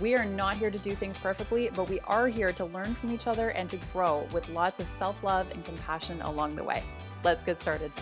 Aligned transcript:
We 0.00 0.14
are 0.14 0.24
not 0.24 0.56
here 0.56 0.70
to 0.70 0.78
do 0.78 0.94
things 0.94 1.18
perfectly, 1.18 1.68
but 1.76 1.90
we 1.90 2.00
are 2.00 2.26
here 2.26 2.54
to 2.54 2.64
learn 2.64 2.94
from 2.94 3.12
each 3.12 3.26
other 3.26 3.50
and 3.50 3.68
to 3.68 3.76
grow 3.92 4.26
with 4.32 4.48
lots 4.48 4.80
of 4.80 4.88
self 4.88 5.22
love 5.22 5.50
and 5.50 5.62
compassion 5.62 6.22
along 6.22 6.56
the 6.56 6.64
way. 6.64 6.82
Let's 7.22 7.44
get 7.44 7.60
started. 7.60 7.92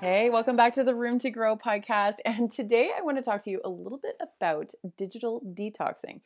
Hey, 0.00 0.30
welcome 0.30 0.56
back 0.56 0.72
to 0.72 0.82
the 0.82 0.96
Room 0.96 1.20
to 1.20 1.30
Grow 1.30 1.56
podcast. 1.56 2.14
And 2.24 2.50
today 2.50 2.90
I 2.98 3.02
want 3.02 3.18
to 3.18 3.22
talk 3.22 3.44
to 3.44 3.50
you 3.50 3.60
a 3.64 3.70
little 3.70 3.98
bit 3.98 4.16
about 4.20 4.72
digital 4.96 5.40
detoxing. 5.54 6.22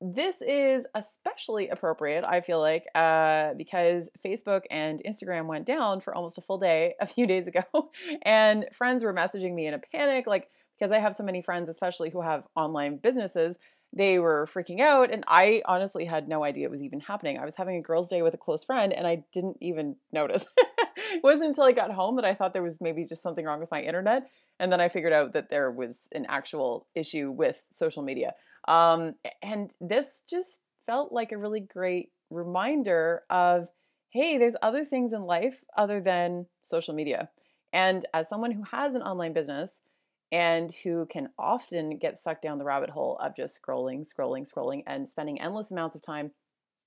This 0.00 0.36
is 0.40 0.86
especially 0.94 1.70
appropriate, 1.70 2.22
I 2.22 2.40
feel 2.40 2.60
like, 2.60 2.86
uh, 2.94 3.54
because 3.54 4.10
Facebook 4.24 4.62
and 4.70 5.02
Instagram 5.04 5.46
went 5.46 5.66
down 5.66 6.00
for 6.02 6.14
almost 6.14 6.38
a 6.38 6.40
full 6.40 6.58
day 6.58 6.94
a 7.00 7.06
few 7.06 7.26
days 7.26 7.48
ago. 7.48 7.64
And 8.22 8.66
friends 8.72 9.02
were 9.02 9.12
messaging 9.12 9.54
me 9.54 9.66
in 9.66 9.74
a 9.74 9.80
panic, 9.80 10.28
like, 10.28 10.48
because 10.78 10.92
I 10.92 10.98
have 10.98 11.14
so 11.14 11.24
many 11.24 11.42
friends, 11.42 11.68
especially 11.68 12.10
who 12.10 12.22
have 12.22 12.44
online 12.54 12.98
businesses, 12.98 13.56
they 13.92 14.18
were 14.18 14.48
freaking 14.52 14.80
out. 14.80 15.10
And 15.10 15.24
I 15.26 15.62
honestly 15.66 16.04
had 16.04 16.28
no 16.28 16.44
idea 16.44 16.66
it 16.66 16.70
was 16.70 16.82
even 16.82 17.00
happening. 17.00 17.38
I 17.38 17.44
was 17.44 17.56
having 17.56 17.76
a 17.76 17.82
girls' 17.82 18.08
day 18.08 18.22
with 18.22 18.34
a 18.34 18.38
close 18.38 18.64
friend 18.64 18.92
and 18.92 19.06
I 19.06 19.24
didn't 19.32 19.56
even 19.60 19.96
notice. 20.12 20.44
it 20.58 21.22
wasn't 21.22 21.46
until 21.46 21.64
I 21.64 21.72
got 21.72 21.92
home 21.92 22.16
that 22.16 22.24
I 22.24 22.34
thought 22.34 22.52
there 22.52 22.62
was 22.62 22.80
maybe 22.80 23.04
just 23.04 23.22
something 23.22 23.44
wrong 23.44 23.60
with 23.60 23.70
my 23.70 23.80
internet. 23.80 24.30
And 24.60 24.70
then 24.70 24.80
I 24.80 24.88
figured 24.88 25.12
out 25.12 25.32
that 25.32 25.50
there 25.50 25.70
was 25.70 26.08
an 26.12 26.26
actual 26.28 26.86
issue 26.94 27.30
with 27.30 27.62
social 27.70 28.02
media. 28.02 28.34
Um, 28.66 29.14
and 29.42 29.74
this 29.80 30.22
just 30.28 30.60
felt 30.84 31.12
like 31.12 31.32
a 31.32 31.38
really 31.38 31.60
great 31.60 32.10
reminder 32.30 33.22
of 33.30 33.68
hey, 34.10 34.38
there's 34.38 34.56
other 34.62 34.84
things 34.84 35.12
in 35.12 35.22
life 35.24 35.62
other 35.76 36.00
than 36.00 36.46
social 36.62 36.94
media. 36.94 37.28
And 37.74 38.06
as 38.14 38.26
someone 38.26 38.52
who 38.52 38.62
has 38.70 38.94
an 38.94 39.02
online 39.02 39.34
business, 39.34 39.82
and 40.30 40.72
who 40.84 41.06
can 41.06 41.28
often 41.38 41.98
get 41.98 42.18
sucked 42.18 42.42
down 42.42 42.58
the 42.58 42.64
rabbit 42.64 42.90
hole 42.90 43.18
of 43.22 43.36
just 43.36 43.60
scrolling, 43.60 44.06
scrolling, 44.06 44.46
scrolling, 44.50 44.82
and 44.86 45.08
spending 45.08 45.40
endless 45.40 45.70
amounts 45.70 45.96
of 45.96 46.02
time 46.02 46.30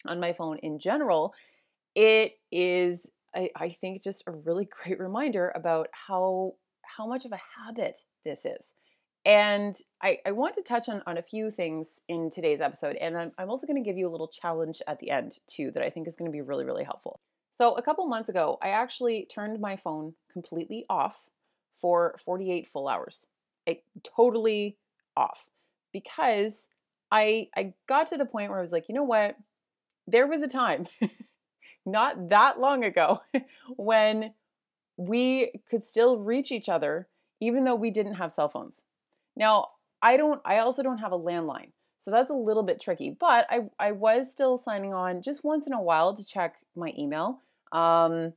on 0.05 0.19
my 0.19 0.33
phone 0.33 0.57
in 0.59 0.79
general, 0.79 1.33
it 1.95 2.33
is, 2.51 3.07
I, 3.35 3.49
I 3.55 3.69
think, 3.69 4.03
just 4.03 4.23
a 4.27 4.31
really 4.31 4.67
great 4.83 4.99
reminder 4.99 5.51
about 5.55 5.87
how 5.91 6.53
how 6.97 7.07
much 7.07 7.25
of 7.25 7.31
a 7.31 7.39
habit 7.65 7.99
this 8.25 8.45
is. 8.45 8.73
And 9.23 9.75
I, 10.01 10.17
I 10.25 10.31
want 10.31 10.55
to 10.55 10.63
touch 10.63 10.89
on, 10.89 11.03
on 11.05 11.17
a 11.17 11.21
few 11.21 11.51
things 11.51 11.99
in 12.09 12.29
today's 12.29 12.59
episode. 12.59 12.95
And 12.95 13.15
I'm, 13.15 13.31
I'm 13.37 13.49
also 13.49 13.67
going 13.67 13.81
to 13.81 13.87
give 13.87 13.97
you 13.97 14.09
a 14.09 14.11
little 14.11 14.27
challenge 14.27 14.81
at 14.87 14.99
the 14.99 15.11
end, 15.11 15.37
too, 15.47 15.71
that 15.71 15.83
I 15.83 15.89
think 15.89 16.07
is 16.07 16.15
going 16.15 16.29
to 16.29 16.33
be 16.33 16.41
really, 16.41 16.65
really 16.65 16.83
helpful. 16.83 17.19
So, 17.51 17.73
a 17.73 17.81
couple 17.81 18.05
months 18.07 18.29
ago, 18.29 18.57
I 18.61 18.69
actually 18.69 19.27
turned 19.31 19.59
my 19.59 19.75
phone 19.75 20.15
completely 20.31 20.85
off 20.89 21.25
for 21.75 22.17
48 22.23 22.67
full 22.67 22.87
hours. 22.87 23.27
I 23.67 23.79
totally 24.03 24.77
off 25.15 25.47
because 25.91 26.67
I 27.11 27.49
I 27.55 27.73
got 27.87 28.07
to 28.07 28.17
the 28.17 28.25
point 28.25 28.49
where 28.49 28.59
I 28.59 28.61
was 28.61 28.71
like, 28.71 28.87
you 28.89 28.95
know 28.95 29.03
what? 29.03 29.35
There 30.07 30.27
was 30.27 30.41
a 30.41 30.47
time 30.47 30.87
not 31.85 32.29
that 32.29 32.59
long 32.59 32.83
ago 32.83 33.21
when 33.75 34.33
we 34.97 35.51
could 35.69 35.85
still 35.85 36.17
reach 36.17 36.51
each 36.51 36.69
other 36.69 37.07
even 37.39 37.63
though 37.63 37.75
we 37.75 37.89
didn't 37.89 38.13
have 38.13 38.31
cell 38.31 38.47
phones. 38.47 38.83
Now, 39.35 39.69
I 40.01 40.17
don't 40.17 40.41
I 40.45 40.59
also 40.59 40.83
don't 40.83 40.99
have 40.99 41.11
a 41.11 41.19
landline. 41.19 41.71
So 41.97 42.09
that's 42.09 42.31
a 42.31 42.35
little 42.35 42.63
bit 42.63 42.81
tricky, 42.81 43.15
but 43.19 43.45
I 43.49 43.61
I 43.79 43.91
was 43.91 44.31
still 44.31 44.57
signing 44.57 44.93
on 44.93 45.21
just 45.21 45.43
once 45.43 45.67
in 45.67 45.73
a 45.73 45.81
while 45.81 46.15
to 46.15 46.25
check 46.25 46.55
my 46.75 46.93
email. 46.97 47.41
Um 47.71 48.33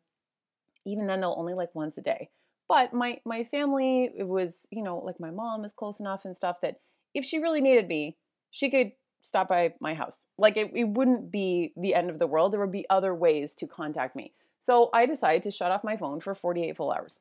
even 0.86 1.06
then 1.06 1.20
they'll 1.20 1.34
only 1.38 1.54
like 1.54 1.74
once 1.74 1.96
a 1.96 2.02
day. 2.02 2.28
But 2.68 2.92
my 2.92 3.20
my 3.24 3.44
family 3.44 4.10
it 4.16 4.26
was, 4.26 4.66
you 4.70 4.82
know, 4.82 4.98
like 4.98 5.20
my 5.20 5.30
mom 5.30 5.64
is 5.64 5.72
close 5.72 6.00
enough 6.00 6.24
and 6.24 6.36
stuff 6.36 6.60
that 6.62 6.76
if 7.14 7.24
she 7.24 7.38
really 7.38 7.60
needed 7.60 7.88
me, 7.88 8.16
she 8.50 8.70
could 8.70 8.92
stop 9.22 9.48
by 9.48 9.74
my 9.80 9.94
house. 9.94 10.26
Like 10.38 10.56
it, 10.56 10.70
it 10.74 10.88
wouldn't 10.88 11.30
be 11.30 11.72
the 11.76 11.94
end 11.94 12.10
of 12.10 12.18
the 12.18 12.26
world. 12.26 12.52
There 12.52 12.60
would 12.60 12.72
be 12.72 12.86
other 12.90 13.14
ways 13.14 13.54
to 13.56 13.66
contact 13.66 14.14
me. 14.14 14.32
So 14.60 14.90
I 14.92 15.06
decided 15.06 15.42
to 15.44 15.50
shut 15.50 15.70
off 15.70 15.84
my 15.84 15.96
phone 15.96 16.20
for 16.20 16.34
48 16.34 16.76
full 16.76 16.92
hours. 16.92 17.20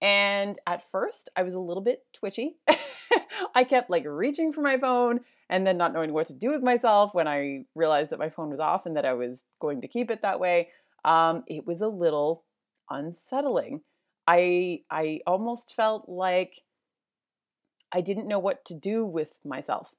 And 0.00 0.58
at 0.66 0.82
first, 0.82 1.30
I 1.36 1.44
was 1.44 1.54
a 1.54 1.60
little 1.60 1.82
bit 1.82 2.02
twitchy. 2.12 2.56
I 3.54 3.64
kept 3.64 3.88
like 3.88 4.04
reaching 4.04 4.52
for 4.52 4.60
my 4.60 4.76
phone 4.78 5.20
and 5.48 5.66
then 5.66 5.76
not 5.76 5.92
knowing 5.92 6.12
what 6.12 6.26
to 6.26 6.34
do 6.34 6.50
with 6.50 6.62
myself 6.62 7.14
when 7.14 7.28
I 7.28 7.66
realized 7.74 8.10
that 8.10 8.18
my 8.18 8.30
phone 8.30 8.50
was 8.50 8.58
off 8.58 8.84
and 8.84 8.96
that 8.96 9.04
I 9.04 9.12
was 9.12 9.44
going 9.60 9.80
to 9.82 9.88
keep 9.88 10.10
it 10.10 10.22
that 10.22 10.40
way. 10.40 10.70
Um, 11.04 11.44
it 11.46 11.66
was 11.66 11.80
a 11.80 11.88
little 11.88 12.44
unsettling. 12.90 13.82
I 14.26 14.82
I 14.90 15.20
almost 15.26 15.74
felt 15.74 16.08
like 16.08 16.62
I 17.92 18.00
didn't 18.00 18.28
know 18.28 18.38
what 18.38 18.64
to 18.66 18.74
do 18.74 19.04
with 19.04 19.34
myself. 19.44 19.92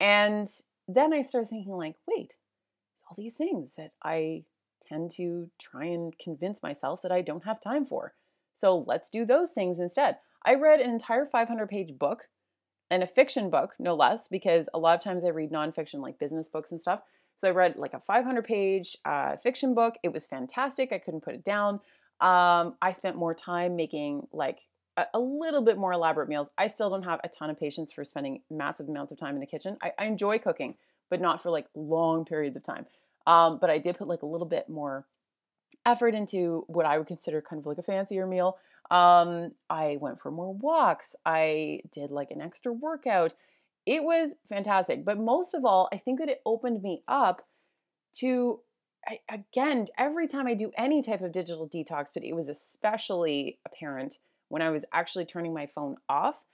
And 0.00 0.48
then 0.88 1.12
I 1.12 1.22
started 1.22 1.48
thinking 1.48 1.72
like, 1.72 1.96
wait, 2.06 2.36
it's 2.92 3.02
all 3.08 3.16
these 3.16 3.34
things 3.34 3.74
that 3.76 3.92
I 4.02 4.44
tend 4.80 5.10
to 5.12 5.50
try 5.60 5.84
and 5.86 6.16
convince 6.18 6.62
myself 6.62 7.02
that 7.02 7.12
I 7.12 7.22
don't 7.22 7.44
have 7.44 7.60
time 7.60 7.84
for. 7.84 8.14
So 8.52 8.84
let's 8.86 9.08
do 9.08 9.24
those 9.24 9.52
things 9.52 9.80
instead. 9.80 10.18
I 10.44 10.54
read 10.54 10.80
an 10.80 10.90
entire 10.90 11.24
500 11.24 11.68
page 11.68 11.98
book 11.98 12.28
and 12.90 13.02
a 13.02 13.06
fiction 13.06 13.48
book, 13.48 13.74
no 13.78 13.94
less, 13.94 14.28
because 14.28 14.68
a 14.74 14.78
lot 14.78 14.98
of 14.98 15.04
times 15.04 15.24
I 15.24 15.28
read 15.28 15.50
nonfiction 15.50 16.00
like 16.00 16.18
business 16.18 16.48
books 16.48 16.72
and 16.72 16.80
stuff. 16.80 17.00
So 17.36 17.48
I 17.48 17.52
read 17.52 17.76
like 17.76 17.94
a 17.94 18.00
500 18.00 18.44
page 18.44 18.96
uh, 19.04 19.36
fiction 19.36 19.74
book. 19.74 19.94
It 20.02 20.12
was 20.12 20.26
fantastic. 20.26 20.92
I 20.92 20.98
couldn't 20.98 21.22
put 21.24 21.34
it 21.34 21.44
down. 21.44 21.80
Um, 22.22 22.76
I 22.80 22.92
spent 22.92 23.16
more 23.16 23.34
time 23.34 23.74
making 23.74 24.28
like 24.32 24.60
a, 24.96 25.06
a, 25.14 25.18
little 25.18 25.60
bit 25.60 25.76
more 25.76 25.92
elaborate 25.92 26.28
meals. 26.28 26.50
I 26.56 26.68
still 26.68 26.88
don't 26.88 27.02
have 27.02 27.18
a 27.24 27.28
ton 27.28 27.50
of 27.50 27.58
patience 27.58 27.90
for 27.90 28.04
spending 28.04 28.42
massive 28.48 28.88
amounts 28.88 29.10
of 29.10 29.18
time 29.18 29.34
in 29.34 29.40
the 29.40 29.46
kitchen. 29.46 29.76
I, 29.82 29.90
I 29.98 30.04
enjoy 30.04 30.38
cooking, 30.38 30.76
but 31.10 31.20
not 31.20 31.42
for 31.42 31.50
like 31.50 31.66
long 31.74 32.24
periods 32.24 32.56
of 32.56 32.62
time. 32.62 32.86
Um, 33.26 33.58
but 33.60 33.70
I 33.70 33.78
did 33.78 33.98
put 33.98 34.06
like 34.06 34.22
a 34.22 34.26
little 34.26 34.46
bit 34.46 34.68
more 34.68 35.04
effort 35.84 36.14
into 36.14 36.64
what 36.68 36.86
I 36.86 36.96
would 36.96 37.08
consider 37.08 37.42
kind 37.42 37.58
of 37.58 37.66
like 37.66 37.78
a 37.78 37.82
fancier 37.82 38.24
meal. 38.24 38.56
Um, 38.88 39.52
I 39.68 39.98
went 40.00 40.20
for 40.20 40.30
more 40.30 40.54
walks. 40.54 41.16
I 41.26 41.80
did 41.90 42.12
like 42.12 42.30
an 42.30 42.40
extra 42.40 42.72
workout. 42.72 43.32
It 43.84 44.04
was 44.04 44.34
fantastic. 44.48 45.04
But 45.04 45.18
most 45.18 45.54
of 45.54 45.64
all, 45.64 45.88
I 45.92 45.96
think 45.96 46.20
that 46.20 46.28
it 46.28 46.40
opened 46.46 46.82
me 46.82 47.02
up 47.08 47.44
to 48.18 48.60
I, 49.06 49.18
again, 49.28 49.88
every 49.98 50.28
time 50.28 50.46
I 50.46 50.54
do 50.54 50.70
any 50.76 51.02
type 51.02 51.22
of 51.22 51.32
digital 51.32 51.68
detox, 51.68 52.10
but 52.14 52.24
it 52.24 52.34
was 52.34 52.48
especially 52.48 53.58
apparent 53.66 54.18
when 54.48 54.62
I 54.62 54.70
was 54.70 54.84
actually 54.92 55.24
turning 55.24 55.52
my 55.52 55.66
phone 55.66 55.96
off, 56.08 56.44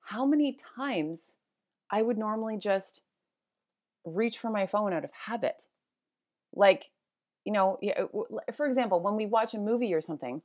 how 0.00 0.26
many 0.26 0.56
times 0.76 1.34
I 1.90 2.02
would 2.02 2.18
normally 2.18 2.58
just 2.58 3.00
reach 4.04 4.38
for 4.38 4.50
my 4.50 4.66
phone 4.66 4.92
out 4.92 5.04
of 5.04 5.10
habit. 5.26 5.66
Like, 6.54 6.90
you 7.44 7.52
know, 7.52 7.78
for 8.54 8.66
example, 8.66 9.00
when 9.00 9.16
we 9.16 9.26
watch 9.26 9.54
a 9.54 9.58
movie 9.58 9.94
or 9.94 10.00
something 10.00 10.42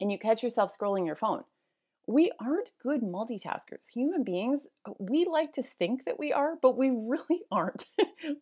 and 0.00 0.10
you 0.10 0.18
catch 0.18 0.42
yourself 0.42 0.76
scrolling 0.76 1.06
your 1.06 1.16
phone, 1.16 1.44
we 2.06 2.32
aren't 2.40 2.72
good 2.82 3.02
multitaskers. 3.02 3.88
Human 3.92 4.24
beings, 4.24 4.66
we 4.98 5.24
like 5.24 5.52
to 5.52 5.62
think 5.62 6.04
that 6.04 6.18
we 6.18 6.32
are, 6.32 6.56
but 6.60 6.76
we 6.76 6.90
really 6.90 7.42
aren't. 7.52 7.86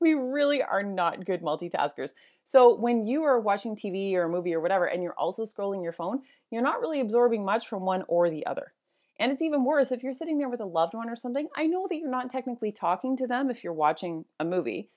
we 0.01 0.15
really 0.15 0.63
are 0.63 0.83
not 0.83 1.27
good 1.27 1.43
multitaskers. 1.43 2.13
So 2.45 2.75
when 2.75 3.07
you 3.07 3.23
are 3.25 3.39
watching 3.39 3.77
TV 3.77 4.15
or 4.15 4.25
a 4.25 4.29
movie 4.29 4.55
or 4.55 4.61
whatever, 4.61 4.87
and 4.87 5.03
you're 5.03 5.19
also 5.19 5.45
scrolling 5.45 5.83
your 5.83 5.93
phone, 5.93 6.23
you're 6.51 6.63
not 6.63 6.81
really 6.81 7.01
absorbing 7.01 7.45
much 7.45 7.69
from 7.69 7.85
one 7.85 8.05
or 8.09 8.31
the 8.31 8.47
other. 8.47 8.73
And 9.19 9.31
it's 9.31 9.43
even 9.43 9.65
worse 9.65 9.93
if 9.93 10.03
you're 10.03 10.15
sitting 10.15 10.39
there 10.39 10.49
with 10.49 10.61
a 10.61 10.67
loved 10.67 10.95
one 10.95 11.11
or 11.11 11.17
something. 11.17 11.49
I 11.55 11.67
know 11.67 11.87
that 11.89 11.97
you're 11.97 12.11
not 12.11 12.31
technically 12.31 12.73
talking 12.73 13.19
to 13.19 13.27
them 13.27 13.51
if 13.51 13.63
you're 13.63 13.75
watching 13.75 14.25
a 14.41 14.45
movie, 14.47 14.89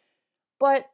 but 0.60 0.90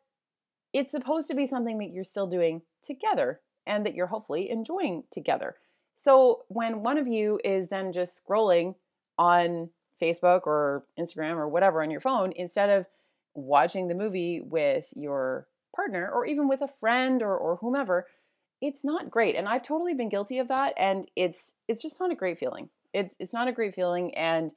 it's 0.74 0.90
supposed 0.90 1.28
to 1.28 1.36
be 1.36 1.46
something 1.46 1.78
that 1.78 1.92
you're 1.92 2.04
still 2.04 2.26
doing 2.26 2.64
together 2.82 3.42
and 3.68 3.86
that 3.86 3.94
you're 3.94 4.08
hopefully 4.08 4.50
enjoying 4.50 5.04
together. 5.12 5.58
So 6.02 6.46
when 6.48 6.82
one 6.82 6.98
of 6.98 7.10
you 7.10 7.42
is 7.44 7.68
then 7.68 7.92
just 7.92 8.26
scrolling 8.26 8.76
on 9.18 9.70
Facebook 10.02 10.48
or 10.48 10.86
Instagram 10.98 11.36
or 11.36 11.50
whatever 11.50 11.84
on 11.84 11.92
your 11.92 12.00
phone, 12.00 12.32
instead 12.38 12.70
of 12.70 12.86
watching 13.36 13.90
the 13.90 13.94
movie 13.94 14.40
with 14.40 14.88
your 14.96 15.48
partner 15.76 16.10
or 16.10 16.26
even 16.26 16.48
with 16.48 16.62
a 16.62 16.70
friend 16.80 17.22
or, 17.22 17.36
or 17.36 17.58
whomever, 17.58 18.08
it's 18.62 18.86
not 18.86 19.12
great. 19.12 19.36
And 19.36 19.50
I've 19.50 19.62
totally 19.62 19.94
been 19.94 20.08
guilty 20.08 20.40
of 20.40 20.48
that. 20.48 20.74
And 20.78 21.12
it's 21.18 21.52
it's 21.68 21.82
just 21.82 22.00
not 22.00 22.14
a 22.14 22.16
great 22.16 22.40
feeling. 22.40 22.70
It's 22.94 23.14
it's 23.20 23.34
not 23.34 23.50
a 23.50 23.54
great 23.54 23.76
feeling. 23.76 24.16
And 24.16 24.54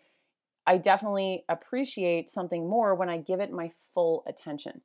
I 0.64 0.78
definitely 0.78 1.44
appreciate 1.48 2.30
something 2.30 2.70
more 2.70 2.94
when 2.94 3.10
I 3.10 3.16
give 3.16 3.40
it 3.40 3.50
my 3.50 3.72
full 3.94 4.22
attention. 4.28 4.82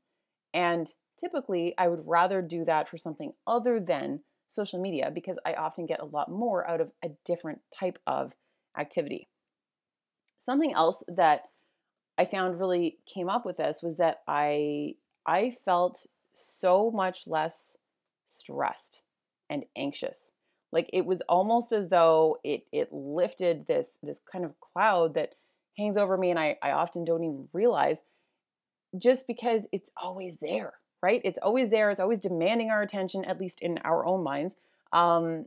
And 0.55 0.91
typically, 1.19 1.75
I 1.77 1.87
would 1.87 2.01
rather 2.07 2.41
do 2.41 2.65
that 2.65 2.89
for 2.89 2.97
something 2.97 3.33
other 3.45 3.79
than 3.79 4.21
social 4.47 4.79
media 4.81 5.11
because 5.13 5.37
I 5.45 5.53
often 5.53 5.85
get 5.85 5.99
a 5.99 6.05
lot 6.05 6.31
more 6.31 6.67
out 6.69 6.81
of 6.81 6.91
a 7.03 7.09
different 7.25 7.61
type 7.77 7.99
of 8.07 8.33
activity. 8.77 9.27
Something 10.37 10.73
else 10.73 11.03
that 11.07 11.49
I 12.17 12.25
found 12.25 12.59
really 12.59 12.97
came 13.05 13.29
up 13.29 13.45
with 13.45 13.57
this 13.57 13.81
was 13.81 13.97
that 13.97 14.21
I 14.27 14.95
I 15.25 15.51
felt 15.65 16.05
so 16.33 16.89
much 16.91 17.27
less 17.27 17.77
stressed 18.25 19.03
and 19.49 19.65
anxious. 19.75 20.31
Like 20.71 20.89
it 20.93 21.05
was 21.05 21.21
almost 21.21 21.71
as 21.71 21.89
though 21.89 22.37
it 22.43 22.63
it 22.71 22.91
lifted 22.91 23.67
this 23.67 23.99
this 24.01 24.21
kind 24.31 24.45
of 24.45 24.59
cloud 24.59 25.13
that 25.15 25.35
hangs 25.77 25.97
over 25.97 26.17
me 26.17 26.31
and 26.31 26.39
I, 26.39 26.57
I 26.61 26.71
often 26.71 27.05
don't 27.05 27.23
even 27.23 27.47
realize 27.53 28.01
just 28.97 29.27
because 29.27 29.67
it's 29.71 29.91
always 29.95 30.37
there, 30.37 30.73
right? 31.01 31.21
It's 31.23 31.39
always 31.41 31.69
there. 31.69 31.89
It's 31.89 31.99
always 31.99 32.19
demanding 32.19 32.69
our 32.69 32.81
attention, 32.81 33.25
at 33.25 33.39
least 33.39 33.61
in 33.61 33.77
our 33.79 34.05
own 34.05 34.23
minds. 34.23 34.55
Um, 34.91 35.45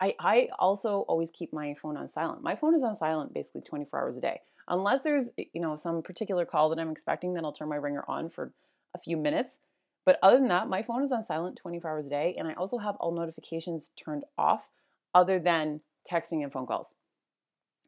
I, 0.00 0.14
I 0.18 0.48
also 0.58 1.00
always 1.08 1.30
keep 1.30 1.52
my 1.52 1.74
phone 1.74 1.96
on 1.96 2.08
silent. 2.08 2.42
My 2.42 2.56
phone 2.56 2.74
is 2.74 2.82
on 2.82 2.96
silent 2.96 3.32
basically 3.32 3.60
24 3.62 4.00
hours 4.00 4.16
a 4.16 4.20
day. 4.20 4.40
Unless 4.68 5.02
there's, 5.02 5.30
you 5.52 5.60
know, 5.60 5.76
some 5.76 6.02
particular 6.02 6.44
call 6.44 6.68
that 6.70 6.78
I'm 6.78 6.90
expecting, 6.90 7.34
then 7.34 7.44
I'll 7.44 7.52
turn 7.52 7.68
my 7.68 7.76
ringer 7.76 8.04
on 8.08 8.28
for 8.28 8.52
a 8.94 8.98
few 8.98 9.16
minutes. 9.16 9.58
But 10.04 10.18
other 10.22 10.38
than 10.38 10.48
that, 10.48 10.68
my 10.68 10.82
phone 10.82 11.02
is 11.02 11.12
on 11.12 11.22
silent 11.22 11.56
24 11.56 11.90
hours 11.90 12.06
a 12.06 12.10
day. 12.10 12.34
And 12.36 12.48
I 12.48 12.54
also 12.54 12.78
have 12.78 12.96
all 12.96 13.12
notifications 13.12 13.90
turned 13.96 14.24
off 14.36 14.70
other 15.14 15.38
than 15.38 15.80
texting 16.10 16.42
and 16.42 16.52
phone 16.52 16.66
calls. 16.66 16.96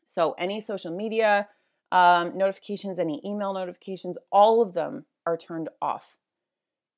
So 0.06 0.32
any 0.38 0.60
social 0.60 0.94
media 0.94 1.48
um, 1.90 2.36
notifications, 2.36 2.98
any 2.98 3.20
email 3.24 3.52
notifications, 3.52 4.18
all 4.30 4.62
of 4.62 4.74
them 4.74 5.06
are 5.26 5.36
turned 5.36 5.68
off. 5.80 6.16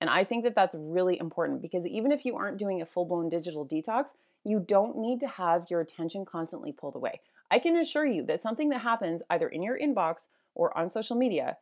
And 0.00 0.10
I 0.10 0.24
think 0.24 0.44
that 0.44 0.54
that's 0.54 0.76
really 0.78 1.18
important 1.18 1.62
because 1.62 1.86
even 1.86 2.12
if 2.12 2.24
you 2.24 2.36
aren't 2.36 2.58
doing 2.58 2.82
a 2.82 2.86
full 2.86 3.06
blown 3.06 3.28
digital 3.28 3.66
detox, 3.66 4.10
you 4.44 4.60
don't 4.60 4.98
need 4.98 5.20
to 5.20 5.28
have 5.28 5.66
your 5.70 5.80
attention 5.80 6.24
constantly 6.24 6.72
pulled 6.72 6.94
away. 6.94 7.20
I 7.50 7.58
can 7.58 7.76
assure 7.76 8.06
you 8.06 8.22
that 8.24 8.40
something 8.40 8.68
that 8.70 8.80
happens 8.80 9.22
either 9.30 9.48
in 9.48 9.62
your 9.62 9.78
inbox 9.78 10.28
or 10.54 10.76
on 10.76 10.90
social 10.90 11.16
media 11.16 11.56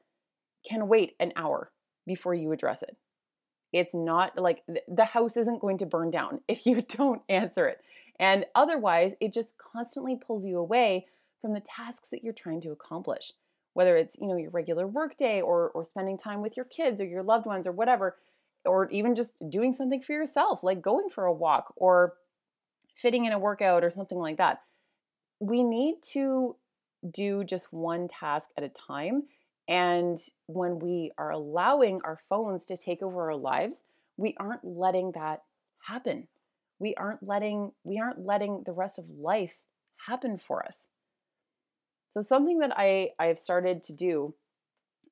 can 0.67 0.89
wait 0.89 1.15
an 1.21 1.33
hour 1.37 1.71
before 2.07 2.35
you 2.35 2.53
address 2.53 2.83
it. 2.83 2.97
It's 3.73 3.95
not 3.95 4.39
like 4.39 4.63
the 4.89 5.05
house 5.05 5.37
isn't 5.37 5.61
going 5.61 5.79
to 5.79 5.87
burn 5.87 6.11
down 6.11 6.41
if 6.49 6.67
you 6.67 6.83
don't 6.83 7.23
answer 7.29 7.67
it. 7.67 7.81
And 8.19 8.47
otherwise, 8.55 9.15
it 9.21 9.33
just 9.33 9.55
constantly 9.59 10.17
pulls 10.17 10.45
you 10.47 10.59
away 10.59 11.07
from 11.41 11.53
the 11.53 11.61
tasks 11.61 12.11
that 12.11 12.23
you're 12.23 12.33
trying 12.33 12.61
to 12.63 12.71
accomplish. 12.71 13.33
Whether 13.75 13.97
it's, 13.97 14.17
you 14.21 14.27
know, 14.27 14.37
your 14.37 14.51
regular 14.51 14.87
workday 14.87 15.41
or 15.41 15.71
or 15.71 15.85
spending 15.85 16.17
time 16.17 16.41
with 16.41 16.57
your 16.57 16.67
kids 16.67 17.01
or 17.01 17.05
your 17.05 17.23
loved 17.23 17.47
ones 17.47 17.67
or 17.67 17.73
whatever, 17.73 18.17
or 18.65 18.89
even 18.91 19.15
just 19.15 19.35
doing 19.51 19.73
something 19.73 20.01
for 20.01 20.13
yourself, 20.13 20.63
like 20.63 20.81
going 20.81 21.09
for 21.09 21.27
a 21.27 21.33
walk 21.33 21.75
or 21.77 22.15
fitting 22.95 23.25
in 23.25 23.33
a 23.33 23.39
workout 23.39 23.85
or 23.85 23.91
something 23.91 24.19
like 24.19 24.37
that. 24.39 24.63
We 25.41 25.63
need 25.63 25.97
to 26.13 26.57
do 27.11 27.45
just 27.45 27.73
one 27.73 28.09
task 28.09 28.51
at 28.57 28.65
a 28.65 28.69
time. 28.69 29.25
And 29.69 30.19
when 30.47 30.79
we 30.79 31.13
are 31.19 31.31
allowing 31.31 32.01
our 32.05 32.19
phones 32.29 32.67
to 32.67 32.77
take 32.77 33.03
over 33.03 33.31
our 33.31 33.37
lives, 33.37 33.83
we 34.17 34.35
aren't 34.39 34.65
letting 34.65 35.13
that 35.13 35.43
happen. 35.81 36.29
We 36.79 36.95
aren't 36.95 37.27
letting 37.27 37.73
we 37.83 37.99
aren't 37.99 38.25
letting 38.25 38.63
the 38.65 38.73
rest 38.73 38.99
of 38.99 39.09
life 39.11 39.59
happen 40.07 40.39
for 40.39 40.65
us. 40.65 40.89
So 42.15 42.21
something 42.21 42.61
that 42.61 42.73
I 42.77 43.11
I've 43.19 43.41
started 43.41 43.83
to 43.83 43.93
do 43.93 44.37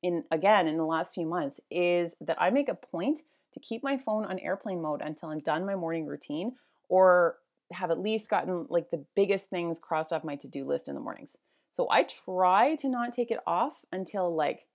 in 0.05 0.23
again 0.31 0.69
in 0.69 0.77
the 0.77 0.85
last 0.85 1.17
few 1.17 1.27
months 1.27 1.59
is 1.69 2.15
that 2.21 2.41
I 2.41 2.51
make 2.51 2.69
a 2.69 2.77
point 2.77 3.23
to 3.55 3.59
keep 3.59 3.83
my 3.83 3.99
phone 3.99 4.25
on 4.25 4.39
airplane 4.39 4.81
mode 4.81 5.03
until 5.03 5.31
I'm 5.31 5.41
done 5.41 5.67
my 5.67 5.75
morning 5.75 6.07
routine 6.07 6.53
or 6.89 7.39
have 7.73 7.91
at 7.91 7.99
least 7.99 8.31
gotten 8.31 8.69
like 8.71 8.93
the 8.93 9.05
biggest 9.17 9.51
things 9.51 9.81
crossed 9.81 10.13
off 10.13 10.23
my 10.23 10.37
to-do 10.37 10.65
list 10.65 10.87
in 10.87 10.95
the 10.95 11.01
mornings. 11.01 11.37
So 11.73 11.89
I 11.91 12.05
try 12.05 12.77
to 12.77 12.89
not 12.89 13.13
take 13.13 13.33
it 13.33 13.41
off 13.49 13.85
until 13.91 14.33
like 14.33 14.67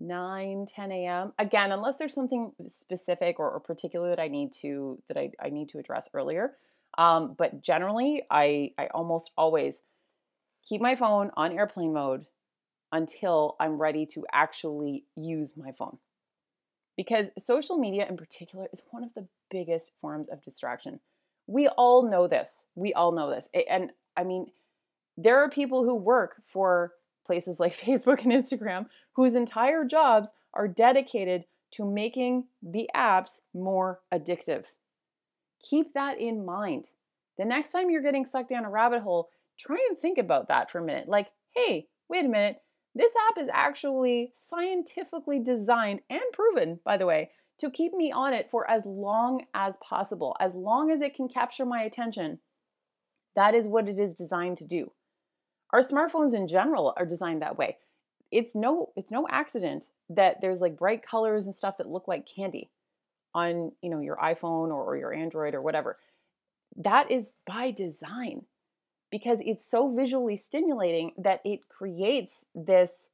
9 0.00 0.64
10 0.64 0.92
a.m 0.92 1.34
again 1.38 1.72
unless 1.72 1.98
there's 1.98 2.14
something 2.14 2.52
specific 2.68 3.38
or, 3.38 3.50
or 3.50 3.60
particular 3.60 4.10
that 4.10 4.20
i 4.20 4.28
need 4.28 4.52
to 4.52 4.98
that 5.08 5.16
I, 5.16 5.30
I 5.42 5.48
need 5.48 5.70
to 5.70 5.78
address 5.78 6.06
earlier 6.12 6.52
um, 6.98 7.34
but 7.36 7.62
generally 7.62 8.22
i 8.30 8.72
i 8.76 8.88
almost 8.88 9.30
always 9.38 9.80
keep 10.66 10.80
my 10.80 10.94
phone 10.94 11.30
on 11.36 11.52
airplane 11.52 11.92
mode 11.92 12.26
until 12.92 13.56
i'm 13.60 13.80
ready 13.80 14.06
to 14.06 14.24
actually 14.32 15.04
use 15.16 15.52
my 15.56 15.72
phone 15.72 15.98
because 16.96 17.30
social 17.38 17.78
media 17.78 18.06
in 18.08 18.16
particular 18.16 18.66
is 18.72 18.82
one 18.90 19.04
of 19.04 19.12
the 19.14 19.26
biggest 19.50 19.92
forms 20.00 20.28
of 20.28 20.42
distraction 20.42 21.00
we 21.46 21.68
all 21.68 22.08
know 22.08 22.26
this. 22.26 22.64
We 22.74 22.92
all 22.92 23.12
know 23.12 23.30
this. 23.30 23.48
And 23.68 23.92
I 24.16 24.24
mean, 24.24 24.46
there 25.16 25.38
are 25.38 25.48
people 25.48 25.84
who 25.84 25.94
work 25.94 26.42
for 26.46 26.92
places 27.24 27.60
like 27.60 27.72
Facebook 27.72 28.22
and 28.22 28.32
Instagram 28.32 28.86
whose 29.14 29.34
entire 29.34 29.84
jobs 29.84 30.30
are 30.54 30.68
dedicated 30.68 31.44
to 31.72 31.84
making 31.84 32.44
the 32.62 32.88
apps 32.94 33.40
more 33.52 34.00
addictive. 34.12 34.64
Keep 35.60 35.94
that 35.94 36.20
in 36.20 36.44
mind. 36.44 36.90
The 37.38 37.44
next 37.44 37.70
time 37.70 37.90
you're 37.90 38.02
getting 38.02 38.24
sucked 38.24 38.48
down 38.48 38.64
a 38.64 38.70
rabbit 38.70 39.02
hole, 39.02 39.28
try 39.58 39.78
and 39.88 39.98
think 39.98 40.18
about 40.18 40.48
that 40.48 40.70
for 40.70 40.78
a 40.78 40.84
minute. 40.84 41.08
Like, 41.08 41.28
hey, 41.54 41.88
wait 42.08 42.24
a 42.24 42.28
minute. 42.28 42.58
This 42.94 43.12
app 43.28 43.38
is 43.38 43.48
actually 43.52 44.32
scientifically 44.34 45.38
designed 45.38 46.00
and 46.08 46.22
proven, 46.32 46.80
by 46.84 46.96
the 46.96 47.06
way, 47.06 47.30
to 47.58 47.70
keep 47.70 47.92
me 47.92 48.12
on 48.12 48.32
it 48.32 48.50
for 48.50 48.68
as 48.70 48.84
long 48.86 49.44
as 49.54 49.76
possible, 49.82 50.36
as 50.40 50.54
long 50.54 50.90
as 50.90 51.00
it 51.00 51.14
can 51.14 51.28
capture 51.28 51.66
my 51.66 51.82
attention. 51.82 52.38
That 53.34 53.54
is 53.54 53.68
what 53.68 53.88
it 53.88 53.98
is 53.98 54.14
designed 54.14 54.56
to 54.58 54.64
do. 54.64 54.92
Our 55.72 55.80
smartphones 55.80 56.34
in 56.34 56.46
general 56.46 56.94
are 56.96 57.06
designed 57.06 57.42
that 57.42 57.58
way. 57.58 57.76
It's 58.30 58.54
no 58.54 58.92
it's 58.96 59.10
no 59.10 59.26
accident 59.30 59.88
that 60.08 60.40
there's 60.40 60.60
like 60.60 60.76
bright 60.76 61.02
colors 61.02 61.46
and 61.46 61.54
stuff 61.54 61.76
that 61.78 61.88
look 61.88 62.08
like 62.08 62.26
candy 62.26 62.70
on, 63.34 63.72
you 63.82 63.90
know, 63.90 64.00
your 64.00 64.16
iPhone 64.16 64.68
or, 64.68 64.84
or 64.84 64.96
your 64.96 65.12
Android 65.12 65.54
or 65.54 65.62
whatever. 65.62 65.98
That 66.76 67.10
is 67.10 67.34
by 67.46 67.70
design 67.70 68.46
because 69.16 69.38
it's 69.46 69.66
so 69.66 69.90
visually 69.90 70.36
stimulating 70.36 71.10
that 71.16 71.40
it 71.42 71.70
creates 71.70 72.44
this 72.54 73.08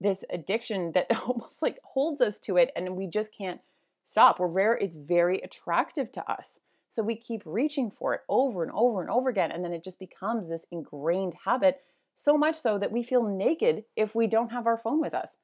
this 0.00 0.24
addiction 0.30 0.92
that 0.92 1.06
almost 1.26 1.60
like 1.60 1.78
holds 1.84 2.22
us 2.22 2.38
to 2.38 2.56
it 2.56 2.70
and 2.74 2.96
we 2.96 3.06
just 3.06 3.30
can't 3.36 3.60
stop. 4.04 4.40
We're 4.40 4.48
very, 4.48 4.82
it's 4.82 4.96
very 4.96 5.38
attractive 5.40 6.10
to 6.12 6.32
us. 6.32 6.60
So 6.88 7.02
we 7.02 7.14
keep 7.14 7.42
reaching 7.44 7.90
for 7.90 8.14
it 8.14 8.22
over 8.26 8.62
and 8.62 8.72
over 8.74 9.02
and 9.02 9.10
over 9.10 9.28
again. 9.28 9.52
And 9.52 9.62
then 9.62 9.74
it 9.74 9.84
just 9.84 9.98
becomes 9.98 10.48
this 10.48 10.64
ingrained 10.70 11.34
habit, 11.44 11.82
so 12.14 12.38
much 12.38 12.54
so 12.54 12.78
that 12.78 12.90
we 12.90 13.02
feel 13.02 13.22
naked 13.22 13.84
if 13.96 14.14
we 14.14 14.28
don't 14.28 14.52
have 14.52 14.66
our 14.66 14.78
phone 14.78 14.98
with 14.98 15.12
us. 15.12 15.36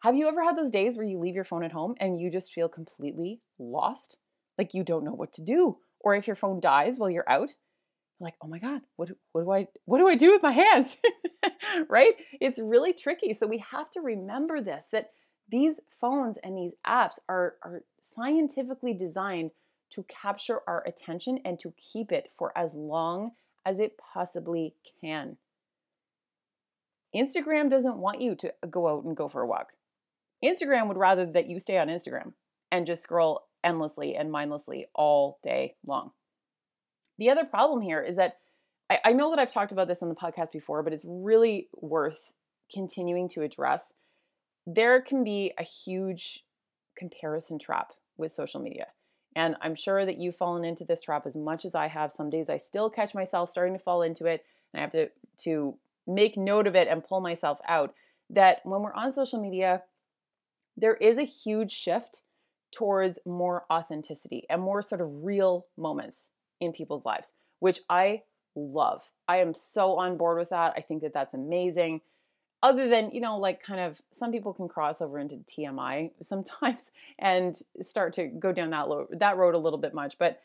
Have 0.00 0.16
you 0.16 0.28
ever 0.28 0.42
had 0.42 0.56
those 0.56 0.70
days 0.70 0.96
where 0.96 1.04
you 1.04 1.18
leave 1.18 1.34
your 1.34 1.44
phone 1.44 1.62
at 1.62 1.72
home 1.72 1.94
and 2.00 2.18
you 2.18 2.30
just 2.30 2.54
feel 2.54 2.70
completely 2.70 3.42
lost? 3.58 4.16
Like 4.56 4.72
you 4.72 4.82
don't 4.82 5.04
know 5.04 5.12
what 5.12 5.34
to 5.34 5.42
do. 5.42 5.76
Or 6.00 6.14
if 6.14 6.26
your 6.26 6.36
phone 6.36 6.58
dies 6.58 6.96
while 6.96 7.10
you're 7.10 7.28
out, 7.28 7.56
like, 8.20 8.34
oh 8.42 8.48
my 8.48 8.58
God, 8.58 8.80
what, 8.96 9.10
what 9.32 9.44
do 9.44 9.52
I 9.52 9.66
what 9.84 9.98
do 9.98 10.08
I 10.08 10.14
do 10.14 10.30
with 10.30 10.42
my 10.42 10.52
hands? 10.52 10.98
right? 11.88 12.14
It's 12.40 12.58
really 12.58 12.92
tricky. 12.92 13.34
So 13.34 13.46
we 13.46 13.64
have 13.70 13.90
to 13.92 14.00
remember 14.00 14.60
this 14.60 14.86
that 14.92 15.10
these 15.50 15.80
phones 15.90 16.38
and 16.42 16.56
these 16.56 16.72
apps 16.86 17.18
are, 17.28 17.56
are 17.62 17.82
scientifically 18.00 18.94
designed 18.94 19.50
to 19.90 20.04
capture 20.04 20.60
our 20.66 20.82
attention 20.86 21.38
and 21.44 21.58
to 21.60 21.74
keep 21.76 22.10
it 22.10 22.30
for 22.36 22.56
as 22.56 22.74
long 22.74 23.32
as 23.66 23.78
it 23.78 23.98
possibly 23.98 24.74
can. 25.00 25.36
Instagram 27.14 27.70
doesn't 27.70 27.96
want 27.96 28.20
you 28.20 28.34
to 28.34 28.52
go 28.70 28.88
out 28.88 29.04
and 29.04 29.16
go 29.16 29.28
for 29.28 29.42
a 29.42 29.46
walk. 29.46 29.68
Instagram 30.44 30.88
would 30.88 30.96
rather 30.96 31.26
that 31.26 31.48
you 31.48 31.60
stay 31.60 31.78
on 31.78 31.88
Instagram 31.88 32.32
and 32.72 32.86
just 32.86 33.02
scroll 33.02 33.46
endlessly 33.62 34.16
and 34.16 34.32
mindlessly 34.32 34.86
all 34.94 35.38
day 35.42 35.76
long. 35.86 36.10
The 37.18 37.30
other 37.30 37.44
problem 37.44 37.80
here 37.80 38.00
is 38.00 38.16
that 38.16 38.38
I, 38.90 38.98
I 39.06 39.12
know 39.12 39.30
that 39.30 39.38
I've 39.38 39.52
talked 39.52 39.72
about 39.72 39.88
this 39.88 40.02
on 40.02 40.08
the 40.08 40.14
podcast 40.14 40.52
before, 40.52 40.82
but 40.82 40.92
it's 40.92 41.04
really 41.06 41.68
worth 41.74 42.32
continuing 42.72 43.28
to 43.30 43.42
address. 43.42 43.92
There 44.66 45.00
can 45.00 45.24
be 45.24 45.52
a 45.58 45.62
huge 45.62 46.44
comparison 46.96 47.58
trap 47.58 47.92
with 48.16 48.32
social 48.32 48.60
media. 48.60 48.88
And 49.36 49.56
I'm 49.60 49.74
sure 49.74 50.06
that 50.06 50.18
you've 50.18 50.36
fallen 50.36 50.64
into 50.64 50.84
this 50.84 51.02
trap 51.02 51.26
as 51.26 51.34
much 51.34 51.64
as 51.64 51.74
I 51.74 51.88
have. 51.88 52.12
Some 52.12 52.30
days 52.30 52.48
I 52.48 52.56
still 52.56 52.88
catch 52.88 53.14
myself 53.14 53.50
starting 53.50 53.74
to 53.74 53.82
fall 53.82 54.02
into 54.02 54.26
it, 54.26 54.44
and 54.72 54.80
I 54.80 54.82
have 54.82 54.92
to, 54.92 55.10
to 55.38 55.76
make 56.06 56.36
note 56.36 56.66
of 56.66 56.76
it 56.76 56.88
and 56.88 57.04
pull 57.04 57.20
myself 57.20 57.58
out. 57.68 57.94
That 58.30 58.60
when 58.64 58.82
we're 58.82 58.94
on 58.94 59.12
social 59.12 59.40
media, 59.40 59.82
there 60.76 60.94
is 60.94 61.18
a 61.18 61.24
huge 61.24 61.72
shift 61.72 62.22
towards 62.72 63.18
more 63.26 63.64
authenticity 63.70 64.44
and 64.48 64.62
more 64.62 64.82
sort 64.82 65.00
of 65.00 65.24
real 65.24 65.66
moments 65.76 66.30
in 66.60 66.72
people's 66.72 67.04
lives, 67.04 67.32
which 67.60 67.80
I 67.88 68.22
love. 68.56 69.08
I 69.28 69.38
am 69.38 69.54
so 69.54 69.96
on 69.98 70.16
board 70.16 70.38
with 70.38 70.50
that. 70.50 70.74
I 70.76 70.80
think 70.80 71.02
that 71.02 71.14
that's 71.14 71.34
amazing. 71.34 72.00
other 72.62 72.88
than, 72.88 73.10
you 73.12 73.20
know, 73.20 73.38
like 73.38 73.62
kind 73.62 73.80
of 73.80 74.00
some 74.10 74.32
people 74.32 74.54
can 74.54 74.68
cross 74.68 75.02
over 75.02 75.18
into 75.18 75.36
TMI 75.36 76.10
sometimes 76.22 76.90
and 77.18 77.60
start 77.82 78.14
to 78.14 78.26
go 78.26 78.52
down 78.52 78.70
that, 78.70 78.88
lo- 78.88 79.08
that 79.12 79.36
road 79.36 79.54
a 79.54 79.58
little 79.58 79.78
bit 79.78 79.94
much. 79.94 80.18
But 80.18 80.40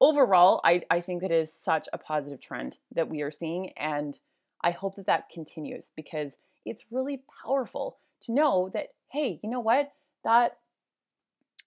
overall, 0.00 0.60
I, 0.64 0.82
I 0.90 1.00
think 1.00 1.22
that 1.22 1.32
is 1.32 1.52
such 1.52 1.88
a 1.92 1.98
positive 1.98 2.40
trend 2.40 2.78
that 2.94 3.08
we 3.08 3.22
are 3.22 3.30
seeing. 3.32 3.70
And 3.76 4.18
I 4.62 4.70
hope 4.70 4.96
that 4.96 5.06
that 5.06 5.28
continues 5.30 5.90
because 5.96 6.36
it's 6.64 6.84
really 6.90 7.22
powerful 7.44 7.98
to 8.22 8.32
know 8.32 8.70
that, 8.72 8.88
hey, 9.10 9.40
you 9.42 9.50
know 9.50 9.60
what? 9.60 9.92
That 10.22 10.58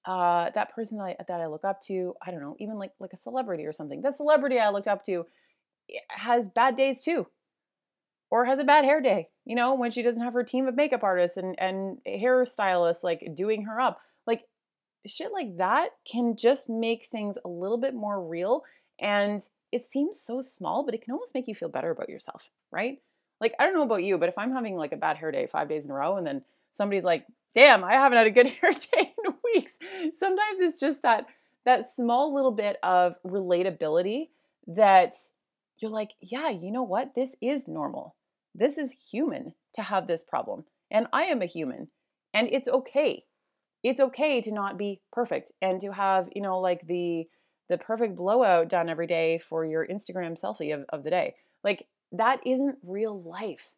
uh, 0.08 0.50
that 0.52 0.74
person 0.74 0.98
that 0.98 1.04
I, 1.04 1.16
that 1.28 1.42
I 1.42 1.48
look 1.48 1.66
up 1.66 1.82
to, 1.82 2.16
I 2.26 2.32
don't 2.32 2.40
know, 2.40 2.56
even 2.60 2.80
like 2.80 2.94
like 3.00 3.12
a 3.14 3.18
celebrity 3.18 3.66
or 3.66 3.74
something. 3.74 4.02
That 4.02 4.16
celebrity 4.16 4.58
I 4.58 4.70
looked 4.70 4.88
up 4.88 5.04
to 5.06 5.26
eh, 5.92 6.00
has 6.10 6.48
bad 6.48 6.76
days 6.76 7.04
too, 7.04 7.28
or 8.32 8.46
has 8.46 8.58
a 8.58 8.64
bad 8.64 8.86
hair 8.86 9.02
day. 9.02 9.28
You 9.46 9.56
know, 9.56 9.76
when 9.76 9.92
she 9.92 10.02
doesn't 10.02 10.24
have 10.24 10.34
her 10.34 10.46
team 10.46 10.66
of 10.66 10.76
makeup 10.76 11.04
artists 11.04 11.36
and 11.36 11.60
and 11.60 11.98
hairstylists 12.08 13.04
like 13.04 13.36
doing 13.36 13.66
her 13.66 13.82
up, 13.82 14.00
like 14.26 14.44
shit 15.06 15.34
like 15.34 15.58
that 15.58 15.90
can 16.10 16.38
just 16.38 16.70
make 16.70 17.08
things 17.12 17.38
a 17.44 17.50
little 17.50 17.78
bit 17.78 17.94
more 17.94 18.26
real. 18.26 18.64
And 19.00 19.46
it 19.74 19.84
seems 19.84 20.18
so 20.18 20.40
small, 20.40 20.86
but 20.86 20.96
it 20.96 21.02
can 21.02 21.12
almost 21.12 21.34
make 21.34 21.50
you 21.50 21.56
feel 21.56 21.70
better 21.70 21.92
about 21.92 22.08
yourself, 22.08 22.50
right? 22.72 23.02
Like 23.42 23.56
I 23.60 23.66
don't 23.66 23.76
know 23.76 23.84
about 23.84 24.04
you, 24.04 24.18
but 24.18 24.30
if 24.30 24.38
I'm 24.38 24.54
having 24.54 24.78
like 24.78 24.94
a 24.94 24.98
bad 24.98 25.18
hair 25.18 25.32
day 25.32 25.48
five 25.48 25.68
days 25.68 25.84
in 25.84 25.92
a 25.92 25.96
row, 25.96 26.16
and 26.16 26.26
then 26.26 26.44
somebody's 26.72 27.04
like, 27.04 27.26
damn, 27.54 27.84
I 27.84 27.94
haven't 27.94 28.20
had 28.20 28.28
a 28.28 28.32
good 28.32 28.48
hair 28.62 28.72
day 28.72 29.14
in 29.26 29.34
weeks. 29.54 29.74
Sometimes 30.18 30.60
it's 30.60 30.80
just 30.80 31.02
that 31.04 31.26
that 31.66 31.90
small 31.90 32.34
little 32.34 32.52
bit 32.52 32.78
of 32.82 33.16
relatability 33.26 34.30
that 34.68 35.16
you're 35.80 35.92
like, 35.92 36.12
yeah, 36.22 36.50
you 36.50 36.72
know 36.72 36.84
what? 36.84 37.14
This 37.14 37.36
is 37.42 37.68
normal. 37.68 38.16
This 38.56 38.78
is 38.78 38.96
human 39.12 39.54
to 39.74 39.82
have 39.82 40.08
this 40.08 40.24
problem. 40.24 40.64
And 40.90 41.08
I 41.12 41.24
am 41.24 41.42
a 41.42 41.46
human. 41.46 41.90
And 42.34 42.50
it's 42.52 42.68
okay. 42.68 43.26
It's 43.84 44.00
okay 44.00 44.42
to 44.42 44.52
not 44.52 44.78
be 44.78 45.02
perfect 45.12 45.52
and 45.62 45.80
to 45.82 45.92
have, 45.92 46.30
you 46.34 46.42
know, 46.42 46.60
like 46.60 46.88
the 46.88 47.28
the 47.70 47.78
perfect 47.78 48.16
blowout 48.16 48.70
done 48.70 48.88
every 48.88 49.08
day 49.08 49.38
for 49.38 49.66
your 49.66 49.86
Instagram 49.86 50.42
selfie 50.42 50.74
of, 50.74 50.86
of 50.90 51.04
the 51.04 51.10
day. 51.10 51.36
Like 51.64 51.88
that 52.14 52.40
isn't 52.46 52.78
real 52.82 53.22
life. 53.22 53.72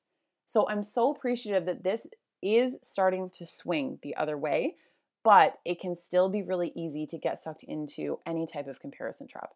So 0.45 0.67
I'm 0.69 0.83
so 0.83 1.11
appreciative 1.11 1.65
that 1.65 1.83
this 1.83 2.05
is 2.41 2.77
starting 2.83 3.29
to 3.31 3.45
swing 3.45 3.99
the 4.03 4.15
other 4.15 4.37
way, 4.37 4.75
but 5.23 5.59
it 5.65 5.79
can 5.79 5.95
still 5.95 6.29
be 6.29 6.41
really 6.41 6.71
easy 6.75 7.05
to 7.07 7.17
get 7.17 7.39
sucked 7.39 7.63
into 7.63 8.19
any 8.25 8.45
type 8.45 8.67
of 8.67 8.79
comparison 8.79 9.27
trap. 9.27 9.51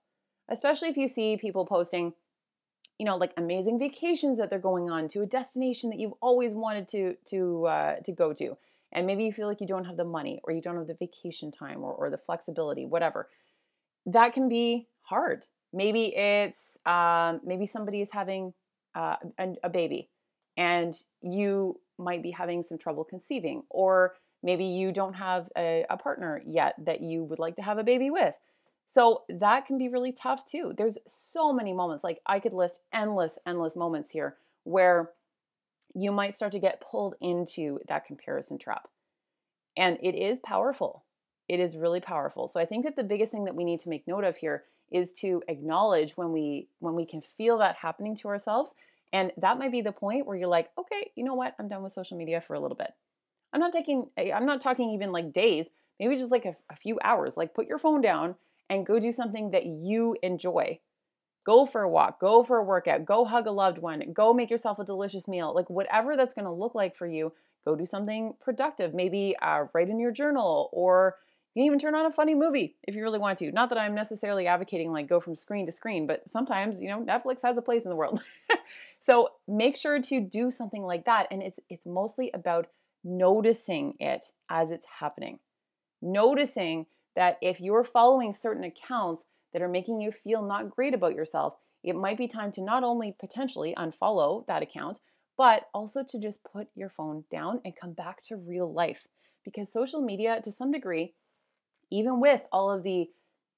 Especially 0.49 0.89
if 0.89 0.97
you 0.97 1.07
see 1.07 1.37
people 1.37 1.65
posting, 1.65 2.13
you 2.99 3.05
know, 3.05 3.15
like 3.15 3.33
amazing 3.37 3.79
vacations 3.79 4.37
that 4.37 4.49
they're 4.49 4.59
going 4.59 4.89
on 4.89 5.07
to 5.09 5.21
a 5.21 5.25
destination 5.25 5.89
that 5.89 5.99
you've 5.99 6.13
always 6.21 6.53
wanted 6.53 6.87
to 6.89 7.15
to 7.25 7.65
uh, 7.65 7.95
to 8.03 8.11
go 8.11 8.33
to, 8.33 8.57
and 8.91 9.07
maybe 9.07 9.23
you 9.23 9.31
feel 9.31 9.47
like 9.47 9.61
you 9.61 9.67
don't 9.67 9.85
have 9.85 9.97
the 9.97 10.03
money 10.03 10.41
or 10.43 10.53
you 10.53 10.61
don't 10.61 10.75
have 10.75 10.87
the 10.87 10.93
vacation 10.93 11.49
time 11.51 11.81
or, 11.81 11.93
or 11.93 12.09
the 12.09 12.17
flexibility, 12.17 12.85
whatever. 12.85 13.29
That 14.05 14.33
can 14.33 14.49
be 14.49 14.87
hard. 15.03 15.47
Maybe 15.71 16.15
it's 16.15 16.77
um, 16.85 17.39
maybe 17.45 17.65
somebody 17.65 18.01
is 18.01 18.11
having 18.11 18.53
uh, 18.95 19.15
a, 19.39 19.53
a 19.63 19.69
baby 19.69 20.09
and 20.57 20.95
you 21.21 21.79
might 21.97 22.23
be 22.23 22.31
having 22.31 22.63
some 22.63 22.77
trouble 22.77 23.03
conceiving, 23.03 23.63
or 23.69 24.15
maybe 24.41 24.65
you 24.65 24.91
don't 24.91 25.13
have 25.13 25.49
a, 25.57 25.85
a, 25.89 25.97
partner 25.97 26.41
yet 26.45 26.75
that 26.77 27.01
you 27.01 27.23
would 27.23 27.39
like 27.39 27.55
to 27.55 27.61
have 27.61 27.77
a 27.77 27.83
baby 27.83 28.09
with. 28.09 28.35
So 28.85 29.23
that 29.29 29.65
can 29.65 29.77
be 29.77 29.87
really 29.87 30.11
tough 30.11 30.45
too. 30.45 30.73
There's 30.77 30.97
so 31.07 31.53
many 31.53 31.73
moments, 31.73 32.03
like 32.03 32.19
I 32.25 32.39
could 32.39 32.53
list 32.53 32.79
endless, 32.93 33.39
endless 33.45 33.75
moments 33.75 34.09
here 34.09 34.35
where 34.63 35.11
you 35.95 36.11
might 36.11 36.35
start 36.35 36.51
to 36.53 36.59
get 36.59 36.81
pulled 36.81 37.15
into 37.21 37.79
that 37.87 38.05
comparison 38.05 38.57
trap. 38.57 38.89
And 39.77 39.97
it 40.01 40.15
is 40.15 40.39
powerful. 40.39 41.03
It 41.47 41.59
is 41.59 41.77
really 41.77 41.99
powerful. 41.99 42.47
So 42.47 42.59
I 42.59 42.65
think 42.65 42.85
that 42.85 42.95
the 42.95 43.03
biggest 43.03 43.31
thing 43.31 43.45
that 43.45 43.55
we 43.55 43.63
need 43.63 43.79
to 43.81 43.89
make 43.89 44.07
note 44.07 44.23
of 44.23 44.37
here 44.37 44.63
is 44.91 45.11
to 45.11 45.41
acknowledge 45.47 46.15
when 46.17 46.31
we 46.31 46.67
when 46.79 46.93
we 46.93 47.05
can 47.05 47.21
feel 47.21 47.57
that 47.57 47.75
happening 47.77 48.15
to 48.17 48.27
ourselves 48.27 48.75
and 49.13 49.31
that 49.37 49.59
might 49.59 49.71
be 49.71 49.81
the 49.81 49.91
point 49.91 50.25
where 50.25 50.35
you're 50.35 50.47
like, 50.47 50.71
okay, 50.77 51.11
you 51.15 51.23
know 51.23 51.35
what? 51.35 51.55
I'm 51.59 51.67
done 51.67 51.83
with 51.83 51.93
social 51.93 52.17
media 52.17 52.41
for 52.41 52.55
a 52.55 52.59
little 52.59 52.75
bit. 52.75 52.91
I'm 53.53 53.59
not 53.59 53.71
taking, 53.71 54.09
eh, 54.17 54.31
I'm 54.33 54.47
not 54.47 54.59
talking 54.59 54.89
even 54.89 55.11
like 55.11 55.31
days, 55.31 55.69
maybe 55.99 56.17
just 56.17 56.31
like 56.31 56.45
a, 56.45 56.55
a 56.71 56.75
few 56.75 56.99
hours. 57.03 57.37
Like 57.37 57.53
put 57.53 57.67
your 57.67 57.77
phone 57.77 58.01
down 58.01 58.35
and 58.69 58.85
go 58.85 58.99
do 58.99 59.11
something 59.11 59.51
that 59.51 59.67
you 59.67 60.17
enjoy. 60.23 60.79
Go 61.45 61.65
for 61.65 61.83
a 61.83 61.89
walk, 61.89 62.19
go 62.19 62.43
for 62.43 62.57
a 62.57 62.63
workout, 62.63 63.05
go 63.05 63.23
hug 63.25 63.45
a 63.45 63.51
loved 63.51 63.77
one, 63.77 64.01
go 64.13 64.33
make 64.33 64.49
yourself 64.49 64.79
a 64.79 64.85
delicious 64.85 65.27
meal. 65.27 65.53
Like 65.53 65.69
whatever 65.69 66.17
that's 66.17 66.33
to 66.33 66.51
look 66.51 66.73
like 66.73 66.95
for 66.95 67.05
you, 67.05 67.33
go 67.65 67.75
do 67.75 67.85
something 67.85 68.33
productive. 68.41 68.95
Maybe 68.95 69.35
uh, 69.41 69.65
write 69.73 69.89
in 69.89 69.99
your 69.99 70.11
journal 70.11 70.69
or 70.73 71.17
you 71.53 71.61
can 71.61 71.67
even 71.67 71.79
turn 71.79 71.93
on 71.93 72.07
a 72.07 72.11
funny 72.11 72.33
movie 72.33 72.77
if 72.87 72.95
you 72.95 73.03
really 73.03 73.19
want 73.19 73.37
to. 73.39 73.51
Not 73.51 73.69
that 73.69 73.77
I'm 73.77 73.93
necessarily 73.93 74.47
advocating 74.47 74.91
like 74.91 75.07
go 75.07 75.19
from 75.19 75.35
screen 75.35 75.67
to 75.67 75.71
screen, 75.71 76.07
but 76.07 76.27
sometimes, 76.27 76.81
you 76.81 76.87
know, 76.87 77.03
Netflix 77.03 77.43
has 77.43 77.57
a 77.57 77.61
place 77.61 77.83
in 77.83 77.91
the 77.91 77.95
world. 77.95 78.21
so 79.03 79.31
make 79.49 79.75
sure 79.75 80.01
to 80.01 80.21
do 80.21 80.49
something 80.49 80.81
like 80.81 81.03
that. 81.05 81.27
And 81.29 81.43
it's 81.43 81.59
it's 81.69 81.85
mostly 81.85 82.31
about 82.33 82.67
noticing 83.03 83.95
it 83.99 84.31
as 84.49 84.71
it's 84.71 84.85
happening. 84.99 85.39
Noticing 86.01 86.85
that 87.13 87.37
if 87.41 87.59
you're 87.59 87.83
following 87.83 88.33
certain 88.33 88.63
accounts 88.63 89.25
that 89.51 89.61
are 89.61 89.67
making 89.67 89.99
you 89.99 90.13
feel 90.13 90.41
not 90.41 90.69
great 90.69 90.93
about 90.93 91.15
yourself, 91.15 91.55
it 91.83 91.97
might 91.97 92.17
be 92.17 92.29
time 92.29 92.49
to 92.53 92.61
not 92.61 92.85
only 92.85 93.13
potentially 93.19 93.75
unfollow 93.77 94.47
that 94.47 94.63
account, 94.63 95.01
but 95.37 95.67
also 95.73 96.01
to 96.05 96.17
just 96.17 96.41
put 96.45 96.69
your 96.73 96.89
phone 96.89 97.25
down 97.29 97.59
and 97.65 97.75
come 97.75 97.91
back 97.91 98.23
to 98.23 98.37
real 98.37 98.71
life. 98.71 99.05
Because 99.43 99.69
social 99.69 100.01
media, 100.01 100.39
to 100.45 100.49
some 100.51 100.71
degree, 100.71 101.13
even 101.91 102.21
with 102.21 102.43
all 102.53 102.71
of 102.71 102.83
the 102.83 103.09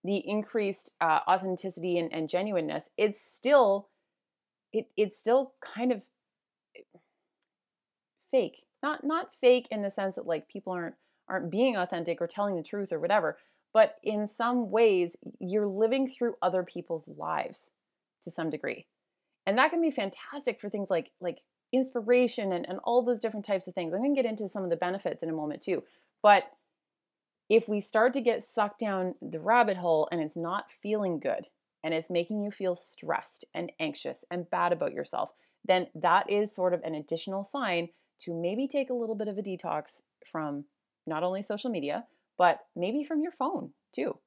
the 0.04 0.28
increased 0.28 0.92
uh, 1.02 1.20
authenticity 1.28 2.00
and, 2.00 2.12
and 2.12 2.30
genuineness, 2.30 2.90
it's 2.98 3.22
still 3.22 3.90
it 4.76 4.90
it's 4.98 5.18
still 5.18 5.54
kind 5.62 5.92
of 5.92 6.02
eh, 6.76 6.82
fake. 8.30 8.66
Not 8.84 9.04
not 9.04 9.34
fake 9.40 9.68
in 9.72 9.82
the 9.82 9.90
sense 9.90 10.16
that 10.16 10.28
like 10.28 10.50
people 10.50 10.74
aren't 10.74 10.96
aren't 11.28 11.50
being 11.50 11.76
authentic 11.76 12.22
or 12.22 12.28
telling 12.28 12.56
the 12.56 12.64
truth 12.64 12.92
or 12.92 13.00
whatever, 13.00 13.38
but 13.74 13.96
in 14.04 14.28
some 14.28 14.70
ways 14.70 15.16
you're 15.40 15.68
living 15.68 16.08
through 16.08 16.36
other 16.42 16.64
people's 16.64 17.08
lives 17.08 17.72
to 18.24 18.30
some 18.30 18.50
degree. 18.50 18.86
And 19.48 19.58
that 19.58 19.72
can 19.72 19.82
be 19.82 19.92
fantastic 19.92 20.60
for 20.60 20.70
things 20.70 20.90
like 20.90 21.12
like 21.22 21.40
inspiration 21.72 22.52
and, 22.52 22.68
and 22.68 22.80
all 22.84 23.02
those 23.02 23.20
different 23.20 23.46
types 23.46 23.68
of 23.68 23.74
things. 23.74 23.94
I'm 23.94 24.02
gonna 24.02 24.14
get 24.14 24.26
into 24.26 24.50
some 24.50 24.64
of 24.64 24.70
the 24.70 24.76
benefits 24.76 25.24
in 25.24 25.30
a 25.30 25.34
moment 25.34 25.62
too. 25.62 25.84
But 26.22 26.44
if 27.50 27.70
we 27.70 27.80
start 27.80 28.14
to 28.14 28.22
get 28.22 28.44
sucked 28.44 28.80
down 28.80 29.16
the 29.22 29.40
rabbit 29.40 29.78
hole 29.78 30.10
and 30.12 30.20
it's 30.20 30.36
not 30.36 30.72
feeling 30.72 31.20
good 31.20 31.46
and 31.86 31.94
it's 31.94 32.10
making 32.10 32.42
you 32.42 32.50
feel 32.50 32.76
stressed 32.76 33.46
and 33.54 33.72
anxious 33.80 34.26
and 34.32 34.50
bad 34.50 34.74
about 34.74 34.92
yourself, 34.92 35.32
then 35.64 35.88
that 35.94 36.30
is 36.30 36.54
sort 36.54 36.74
of 36.74 36.82
an 36.84 36.96
additional 36.96 37.44
sign 37.44 37.90
to 38.20 38.34
maybe 38.34 38.68
take 38.68 38.90
a 38.90 38.94
little 38.94 39.16
bit 39.16 39.28
of 39.28 39.38
a 39.38 39.42
detox 39.44 40.02
from 40.26 40.66
not 41.06 41.24
only 41.24 41.44
social 41.44 41.70
media, 41.70 42.04
but 42.38 42.62
maybe 42.76 43.04
from 43.04 43.22
your 43.22 43.32
phone 43.32 43.70
too. 43.94 44.18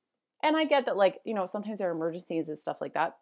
And 0.43 0.57
I 0.57 0.65
get 0.65 0.87
that, 0.87 0.97
like, 0.97 1.19
you 1.25 1.35
know, 1.35 1.47
sometimes 1.47 1.81
there 1.81 1.91
are 1.91 1.95
emergencies 1.95 2.49
and 2.49 2.57
stuff 2.57 2.79
like 2.81 2.95
that. 2.95 3.17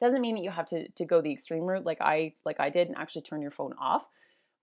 Doesn't 0.00 0.20
mean 0.20 0.34
that 0.34 0.42
you 0.42 0.50
have 0.50 0.66
to, 0.66 0.88
to 0.88 1.04
go 1.04 1.22
the 1.22 1.32
extreme 1.32 1.62
route 1.62 1.86
like 1.86 2.00
I 2.00 2.34
like 2.44 2.58
I 2.58 2.68
did 2.68 2.88
and 2.88 2.96
actually 2.98 3.22
turn 3.22 3.42
your 3.42 3.52
phone 3.52 3.74
off. 3.80 4.08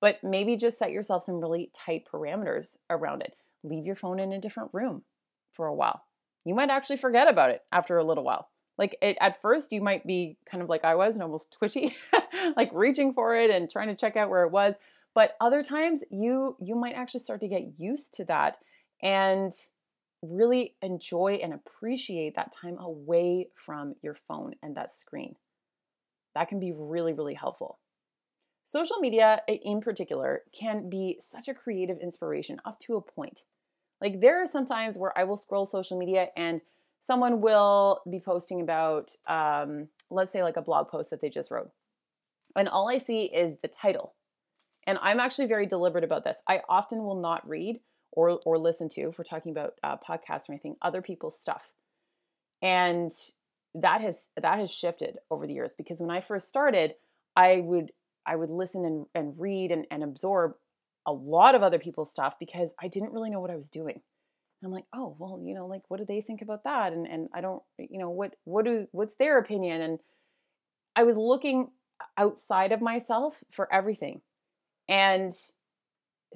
But 0.01 0.20
maybe 0.24 0.58
just 0.58 0.77
set 0.77 0.91
yourself 0.91 1.24
some 1.24 1.39
really 1.39 1.72
tight 1.74 2.03
parameters 2.12 2.75
around 2.89 3.22
it 3.22 3.34
leave 3.63 3.86
your 3.86 3.96
phone 3.96 4.20
in 4.20 4.32
a 4.32 4.39
different 4.39 4.70
room 4.74 5.03
for 5.51 5.68
a 5.68 5.75
while. 5.75 6.03
You 6.46 6.56
might 6.56 6.70
actually 6.70 6.98
forget 6.98 7.27
about 7.27 7.50
it 7.50 7.62
after 7.72 7.98
a 7.98 8.03
little 8.03 8.24
while. 8.24 8.50
Like 8.79 8.98
it, 9.01 9.17
at 9.19 9.41
first, 9.41 9.74
you 9.74 9.81
might 9.81 10.07
be 10.07 10.38
kind 10.50 10.63
of 10.63 10.69
like 10.69 10.86
I 10.86 10.95
was 10.95 11.13
and 11.13 11.21
almost 11.21 11.51
twitchy, 11.51 11.98
like 12.55 12.71
reaching 12.74 13.13
for 13.13 13.36
it 13.36 13.51
and 13.51 13.69
trying 13.69 13.89
to 13.89 13.95
check 13.95 14.15
out 14.15 14.29
where 14.29 14.43
it 14.43 14.51
was. 14.51 14.75
But 15.13 15.36
other 15.41 15.62
times, 15.62 16.05
you 16.09 16.55
you 16.62 16.75
might 16.75 16.95
actually 16.95 17.19
start 17.19 17.41
to 17.41 17.50
get 17.50 17.77
used 17.77 18.13
to 18.15 18.25
that 18.25 18.57
and 19.03 19.53
really 20.21 20.75
enjoy 20.81 21.39
and 21.43 21.53
appreciate 21.53 22.36
that 22.36 22.53
time 22.53 22.77
away 22.77 23.50
from 23.53 23.95
your 24.01 24.15
phone 24.15 24.55
and 24.63 24.77
that 24.77 24.93
screen. 24.95 25.36
That 26.33 26.48
can 26.48 26.62
be 26.62 26.71
really, 26.71 27.12
really 27.12 27.33
helpful. 27.33 27.79
Social 28.65 28.98
media, 29.00 29.41
in 29.48 29.81
particular, 29.81 30.43
can 30.53 30.89
be 30.89 31.17
such 31.19 31.50
a 31.50 31.53
creative 31.53 31.98
inspiration 32.00 32.62
up 32.63 32.79
to 32.81 32.95
a 32.95 33.01
point. 33.01 33.43
Like, 34.00 34.21
there 34.21 34.41
are 34.41 34.48
some 34.48 34.65
times 34.65 34.98
where 34.98 35.17
I 35.17 35.25
will 35.25 35.38
scroll 35.38 35.65
social 35.65 35.98
media 35.98 36.27
and 36.38 36.62
someone 37.01 37.41
will 37.41 38.01
be 38.10 38.20
posting 38.20 38.62
about, 38.62 39.12
um, 39.27 39.88
let's 40.10 40.32
say, 40.32 40.44
like 40.44 40.58
a 40.58 40.62
blog 40.62 40.89
post 40.89 41.10
that 41.10 41.22
they 41.22 41.29
just 41.29 41.51
wrote. 41.51 41.72
And 42.56 42.68
all 42.68 42.89
I 42.89 42.98
see 42.98 43.25
is 43.25 43.58
the 43.62 43.68
title. 43.68 44.15
And 44.88 44.98
I'm 45.01 45.20
actually 45.20 45.48
very 45.48 45.65
deliberate 45.65 46.03
about 46.03 46.24
this. 46.24 46.41
I 46.48 46.62
often 46.68 47.03
will 47.03 47.20
not 47.20 47.48
read 47.48 47.79
or, 48.12 48.39
or 48.46 48.58
listen 48.58 48.89
to, 48.89 49.01
if 49.10 49.18
we're 49.18 49.24
talking 49.24 49.51
about 49.51 49.74
uh, 49.84 49.98
podcasts 49.98 50.50
or 50.50 50.53
anything, 50.53 50.75
other 50.82 51.01
people's 51.01 51.39
stuff. 51.39 51.72
And 52.62 53.12
that 53.75 54.01
has 54.01 54.29
that 54.41 54.58
has 54.58 54.72
shifted 54.72 55.18
over 55.29 55.46
the 55.46 55.53
years 55.53 55.74
because 55.77 56.00
when 56.00 56.10
I 56.10 56.22
first 56.22 56.48
started, 56.48 56.96
I 57.36 57.62
would 57.63 57.91
I 58.25 58.36
would 58.36 58.50
listen 58.50 58.86
and, 58.86 59.06
and 59.13 59.39
read 59.39 59.72
and, 59.72 59.86
and 59.91 60.03
absorb 60.03 60.53
a 61.06 61.12
lot 61.12 61.56
of 61.56 61.63
other 61.63 61.79
people's 61.79 62.10
stuff 62.10 62.36
because 62.39 62.74
I 62.82 62.88
didn't 62.88 63.13
really 63.13 63.29
know 63.29 63.39
what 63.39 63.51
I 63.51 63.56
was 63.56 63.70
doing. 63.70 64.01
I'm 64.63 64.71
like, 64.71 64.85
oh, 64.93 65.15
well, 65.17 65.39
you 65.43 65.53
know, 65.53 65.67
like 65.67 65.83
what 65.87 65.99
do 65.99 66.05
they 66.05 66.21
think 66.21 66.41
about 66.41 66.63
that? 66.65 66.93
And 66.93 67.07
and 67.07 67.29
I 67.33 67.41
don't, 67.41 67.63
you 67.77 67.99
know, 67.99 68.09
what 68.09 68.35
what 68.43 68.65
do 68.65 68.87
what's 68.91 69.15
their 69.15 69.37
opinion? 69.37 69.81
And 69.81 69.99
I 70.95 71.03
was 71.03 71.15
looking 71.17 71.69
outside 72.17 72.71
of 72.71 72.81
myself 72.81 73.43
for 73.51 73.71
everything. 73.73 74.21
And 74.87 75.33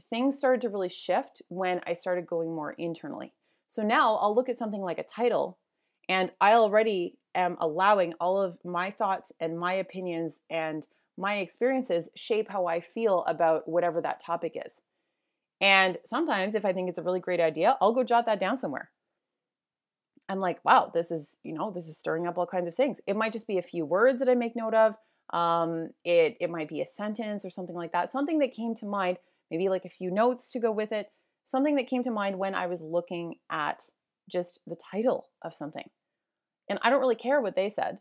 things 0.10 0.38
started 0.38 0.62
to 0.62 0.70
really 0.70 0.90
shift 0.90 1.42
when 1.50 1.82
I 1.86 1.94
started 1.94 2.28
going 2.28 2.54
more 2.54 2.72
internally. 2.74 3.34
So 3.68 3.82
now 3.84 4.16
I'll 4.16 4.36
look 4.36 4.50
at 4.50 4.58
something 4.60 4.82
like 4.82 5.00
a 5.00 5.04
title 5.04 5.58
and 6.10 6.32
I 6.40 6.54
already 6.54 7.18
am 7.36 7.58
allowing 7.60 8.14
all 8.20 8.42
of 8.42 8.58
my 8.64 8.92
thoughts 8.92 9.32
and 9.40 9.58
my 9.58 9.74
opinions 9.74 10.42
and 10.50 10.86
my 11.18 11.38
experiences 11.38 12.10
shape 12.16 12.50
how 12.50 12.66
I 12.66 12.80
feel 12.80 13.24
about 13.28 13.68
whatever 13.68 14.02
that 14.02 14.20
topic 14.20 14.58
is. 14.66 14.82
And 15.64 15.98
sometimes, 16.04 16.56
if 16.56 16.66
I 16.66 16.74
think 16.74 16.90
it's 16.90 16.98
a 16.98 17.02
really 17.02 17.22
great 17.22 17.40
idea, 17.40 17.78
I'll 17.80 17.94
go 17.94 18.04
jot 18.04 18.26
that 18.26 18.38
down 18.38 18.58
somewhere. 18.58 18.92
I'm 20.28 20.42
like, 20.42 20.60
wow, 20.66 20.92
this 20.94 21.10
is, 21.10 21.38
you 21.42 21.54
know, 21.54 21.72
this 21.72 21.88
is 21.88 21.98
stirring 21.98 22.28
up 22.28 22.38
all 22.38 22.46
kinds 22.46 22.68
of 22.68 22.76
things. 22.76 23.00
It 23.08 23.16
might 23.16 23.32
just 23.32 23.48
be 23.48 23.58
a 23.58 23.62
few 23.62 23.86
words 23.86 24.20
that 24.20 24.28
I 24.28 24.36
make 24.36 24.58
note 24.58 24.74
of. 24.74 24.96
Um, 25.30 25.92
it, 26.04 26.36
it 26.42 26.50
might 26.50 26.68
be 26.68 26.82
a 26.82 26.86
sentence 26.86 27.46
or 27.46 27.50
something 27.50 27.78
like 27.78 27.94
that. 27.94 28.12
Something 28.12 28.40
that 28.40 28.52
came 28.52 28.76
to 28.76 28.86
mind, 28.86 29.20
maybe 29.50 29.70
like 29.70 29.86
a 29.86 29.90
few 29.90 30.12
notes 30.12 30.50
to 30.50 30.60
go 30.60 30.70
with 30.70 30.92
it. 30.92 31.10
Something 31.46 31.78
that 31.78 31.88
came 31.88 32.04
to 32.04 32.12
mind 32.12 32.38
when 32.38 32.56
I 32.56 32.68
was 32.68 32.82
looking 32.82 33.36
at 33.50 33.90
just 34.30 34.60
the 34.68 34.76
title 34.92 35.30
of 35.44 35.56
something. 35.56 35.90
And 36.70 36.78
I 36.82 36.90
don't 36.90 37.00
really 37.00 37.16
care 37.16 37.40
what 37.40 37.56
they 37.56 37.70
said. 37.70 38.00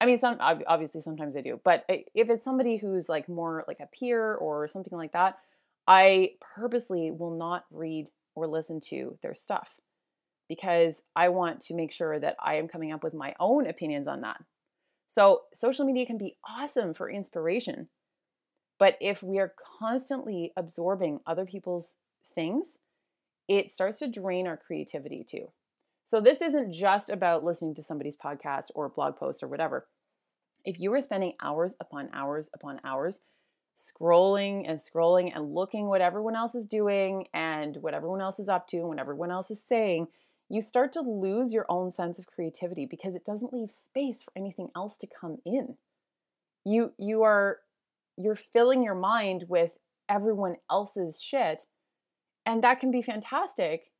I 0.00 0.06
mean, 0.06 0.16
some 0.16 0.38
obviously 0.40 1.02
sometimes 1.02 1.36
I 1.36 1.42
do, 1.42 1.60
but 1.62 1.84
if 1.88 2.30
it's 2.30 2.44
somebody 2.44 2.78
who's 2.78 3.08
like 3.08 3.28
more 3.28 3.64
like 3.68 3.80
a 3.80 3.86
peer 3.86 4.34
or 4.34 4.66
something 4.66 4.96
like 4.96 5.12
that, 5.12 5.36
I 5.86 6.32
purposely 6.40 7.10
will 7.10 7.36
not 7.36 7.64
read 7.70 8.10
or 8.34 8.46
listen 8.46 8.80
to 8.80 9.18
their 9.22 9.34
stuff 9.34 9.76
because 10.48 11.02
I 11.14 11.28
want 11.28 11.60
to 11.62 11.74
make 11.74 11.92
sure 11.92 12.18
that 12.18 12.36
I 12.40 12.56
am 12.56 12.68
coming 12.68 12.92
up 12.92 13.02
with 13.02 13.14
my 13.14 13.34
own 13.40 13.66
opinions 13.66 14.08
on 14.08 14.20
that. 14.22 14.42
So, 15.08 15.42
social 15.54 15.84
media 15.84 16.06
can 16.06 16.18
be 16.18 16.36
awesome 16.48 16.92
for 16.92 17.08
inspiration, 17.08 17.88
but 18.78 18.96
if 19.00 19.22
we 19.22 19.38
are 19.38 19.54
constantly 19.78 20.52
absorbing 20.56 21.20
other 21.26 21.46
people's 21.46 21.94
things, 22.34 22.78
it 23.48 23.70
starts 23.70 24.00
to 24.00 24.08
drain 24.08 24.46
our 24.46 24.56
creativity 24.56 25.24
too. 25.24 25.52
So, 26.04 26.20
this 26.20 26.42
isn't 26.42 26.72
just 26.72 27.08
about 27.08 27.44
listening 27.44 27.74
to 27.76 27.82
somebody's 27.82 28.16
podcast 28.16 28.66
or 28.74 28.88
blog 28.88 29.16
post 29.16 29.42
or 29.42 29.48
whatever. 29.48 29.86
If 30.64 30.80
you 30.80 30.92
are 30.92 31.00
spending 31.00 31.34
hours 31.40 31.76
upon 31.80 32.10
hours 32.12 32.50
upon 32.52 32.80
hours 32.84 33.20
scrolling 33.76 34.68
and 34.68 34.78
scrolling 34.78 35.32
and 35.34 35.54
looking 35.54 35.86
what 35.86 36.00
everyone 36.00 36.34
else 36.34 36.54
is 36.54 36.64
doing 36.64 37.26
and 37.34 37.76
what 37.80 37.94
everyone 37.94 38.20
else 38.20 38.38
is 38.38 38.48
up 38.48 38.66
to 38.68 38.78
and 38.78 38.88
what 38.88 38.98
everyone 38.98 39.30
else 39.30 39.50
is 39.50 39.62
saying, 39.62 40.08
you 40.48 40.62
start 40.62 40.92
to 40.92 41.00
lose 41.00 41.52
your 41.52 41.66
own 41.68 41.90
sense 41.90 42.18
of 42.18 42.26
creativity 42.26 42.86
because 42.86 43.14
it 43.14 43.24
doesn't 43.24 43.52
leave 43.52 43.70
space 43.70 44.22
for 44.22 44.32
anything 44.36 44.68
else 44.74 44.96
to 44.96 45.06
come 45.06 45.38
in. 45.44 45.76
You 46.64 46.92
you 46.98 47.22
are 47.22 47.58
you're 48.16 48.36
filling 48.36 48.82
your 48.82 48.94
mind 48.94 49.44
with 49.48 49.76
everyone 50.08 50.56
else's 50.70 51.20
shit 51.20 51.66
and 52.44 52.62
that 52.62 52.80
can 52.80 52.90
be 52.90 53.02
fantastic 53.02 53.90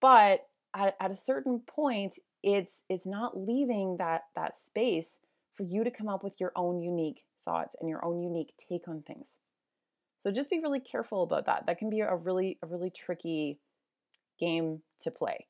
but 0.00 0.46
at, 0.74 0.96
at 1.00 1.10
a 1.10 1.16
certain 1.16 1.60
point 1.60 2.18
it's 2.42 2.82
it's 2.88 3.06
not 3.06 3.38
leaving 3.38 3.96
that 3.98 4.22
that 4.34 4.56
space 4.56 5.18
for 5.54 5.62
you 5.62 5.84
to 5.84 5.90
come 5.90 6.08
up 6.08 6.22
with 6.22 6.40
your 6.40 6.52
own 6.56 6.80
unique 6.80 7.22
thoughts 7.44 7.76
and 7.80 7.88
your 7.88 8.04
own 8.04 8.22
unique 8.22 8.54
take 8.56 8.88
on 8.88 9.02
things. 9.02 9.38
So 10.18 10.32
just 10.32 10.50
be 10.50 10.58
really 10.58 10.80
careful 10.80 11.22
about 11.22 11.46
that. 11.46 11.64
That 11.66 11.78
can 11.78 11.90
be 11.90 12.00
a 12.00 12.14
really 12.14 12.58
a 12.62 12.66
really 12.66 12.90
tricky 12.90 13.58
game 14.38 14.82
to 15.00 15.10
play. 15.10 15.46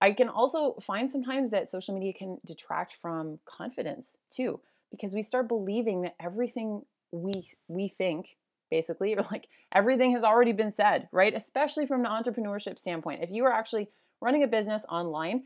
I 0.00 0.12
can 0.12 0.28
also 0.28 0.74
find 0.80 1.10
sometimes 1.10 1.50
that 1.50 1.70
social 1.70 1.94
media 1.94 2.12
can 2.12 2.38
detract 2.44 2.96
from 3.00 3.38
confidence 3.44 4.16
too 4.30 4.60
because 4.90 5.14
we 5.14 5.22
start 5.22 5.48
believing 5.48 6.02
that 6.02 6.16
everything 6.20 6.82
we 7.10 7.50
we 7.68 7.88
think 7.88 8.36
basically 8.70 9.14
or 9.16 9.24
like 9.30 9.48
everything 9.72 10.12
has 10.12 10.22
already 10.22 10.52
been 10.52 10.72
said 10.72 11.08
right? 11.12 11.34
Especially 11.34 11.86
from 11.86 12.04
an 12.04 12.10
entrepreneurship 12.10 12.78
standpoint. 12.78 13.22
If 13.22 13.30
you 13.30 13.44
are 13.44 13.52
actually 13.52 13.88
running 14.20 14.44
a 14.44 14.48
business 14.48 14.84
online 14.88 15.44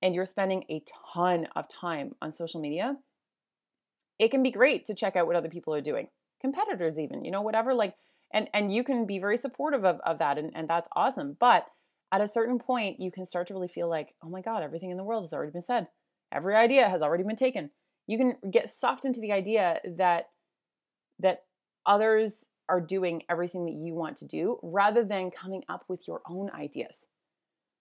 and 0.00 0.14
you're 0.14 0.26
spending 0.26 0.64
a 0.70 0.82
ton 1.12 1.48
of 1.56 1.68
time 1.68 2.14
on 2.22 2.30
social 2.30 2.60
media, 2.60 2.96
it 4.18 4.30
can 4.30 4.42
be 4.42 4.50
great 4.50 4.84
to 4.86 4.94
check 4.94 5.16
out 5.16 5.26
what 5.26 5.36
other 5.36 5.48
people 5.48 5.74
are 5.74 5.80
doing. 5.80 6.08
Competitors 6.40 6.98
even, 6.98 7.24
you 7.24 7.30
know, 7.30 7.42
whatever, 7.42 7.74
like 7.74 7.94
and 8.32 8.48
and 8.52 8.72
you 8.72 8.84
can 8.84 9.06
be 9.06 9.18
very 9.18 9.36
supportive 9.36 9.84
of, 9.84 10.00
of 10.04 10.18
that 10.18 10.38
and, 10.38 10.50
and 10.54 10.68
that's 10.68 10.88
awesome. 10.94 11.36
But 11.38 11.66
at 12.12 12.20
a 12.20 12.28
certain 12.28 12.58
point, 12.58 13.00
you 13.00 13.10
can 13.10 13.26
start 13.26 13.48
to 13.48 13.54
really 13.54 13.68
feel 13.68 13.88
like, 13.88 14.14
oh 14.22 14.28
my 14.28 14.40
God, 14.40 14.62
everything 14.62 14.90
in 14.90 14.96
the 14.96 15.04
world 15.04 15.24
has 15.24 15.32
already 15.32 15.52
been 15.52 15.62
said. 15.62 15.88
Every 16.32 16.54
idea 16.54 16.88
has 16.88 17.02
already 17.02 17.24
been 17.24 17.36
taken. 17.36 17.70
You 18.06 18.18
can 18.18 18.36
get 18.50 18.70
sucked 18.70 19.04
into 19.04 19.20
the 19.20 19.32
idea 19.32 19.80
that 19.96 20.28
that 21.20 21.44
others 21.86 22.46
are 22.68 22.80
doing 22.80 23.22
everything 23.28 23.66
that 23.66 23.74
you 23.74 23.94
want 23.94 24.16
to 24.16 24.26
do 24.26 24.58
rather 24.62 25.04
than 25.04 25.30
coming 25.30 25.62
up 25.68 25.84
with 25.88 26.08
your 26.08 26.22
own 26.28 26.50
ideas. 26.50 27.06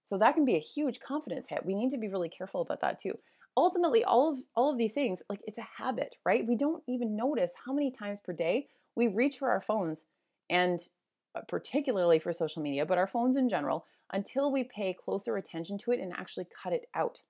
So 0.03 0.17
that 0.17 0.35
can 0.35 0.45
be 0.45 0.55
a 0.55 0.59
huge 0.59 0.99
confidence 0.99 1.47
hit. 1.49 1.65
We 1.65 1.75
need 1.75 1.91
to 1.91 1.97
be 1.97 2.09
really 2.09 2.29
careful 2.29 2.61
about 2.61 2.81
that 2.81 2.99
too. 2.99 3.17
Ultimately, 3.55 4.03
all 4.03 4.31
of 4.31 4.39
all 4.55 4.71
of 4.71 4.77
these 4.77 4.93
things, 4.93 5.21
like 5.29 5.41
it's 5.45 5.59
a 5.59 5.67
habit, 5.77 6.15
right? 6.25 6.47
We 6.47 6.55
don't 6.55 6.83
even 6.87 7.15
notice 7.15 7.51
how 7.65 7.73
many 7.73 7.91
times 7.91 8.19
per 8.21 8.33
day 8.33 8.67
we 8.95 9.07
reach 9.07 9.37
for 9.37 9.49
our 9.49 9.61
phones 9.61 10.05
and 10.49 10.87
uh, 11.35 11.41
particularly 11.47 12.19
for 12.19 12.33
social 12.33 12.63
media, 12.63 12.85
but 12.85 12.97
our 12.97 13.07
phones 13.07 13.35
in 13.35 13.49
general, 13.49 13.85
until 14.11 14.51
we 14.51 14.63
pay 14.63 14.93
closer 14.93 15.37
attention 15.37 15.77
to 15.79 15.91
it 15.91 15.99
and 15.99 16.13
actually 16.13 16.47
cut 16.63 16.73
it 16.73 16.87
out. 16.95 17.21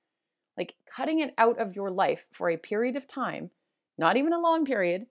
Like 0.58 0.76
cutting 0.94 1.20
it 1.20 1.34
out 1.38 1.60
of 1.60 1.76
your 1.76 1.90
life 1.90 2.26
for 2.32 2.50
a 2.50 2.58
period 2.58 2.96
of 2.96 3.08
time, 3.08 3.50
not 3.98 4.18
even 4.18 4.34
a 4.34 4.40
long 4.40 4.66
period, 4.66 5.08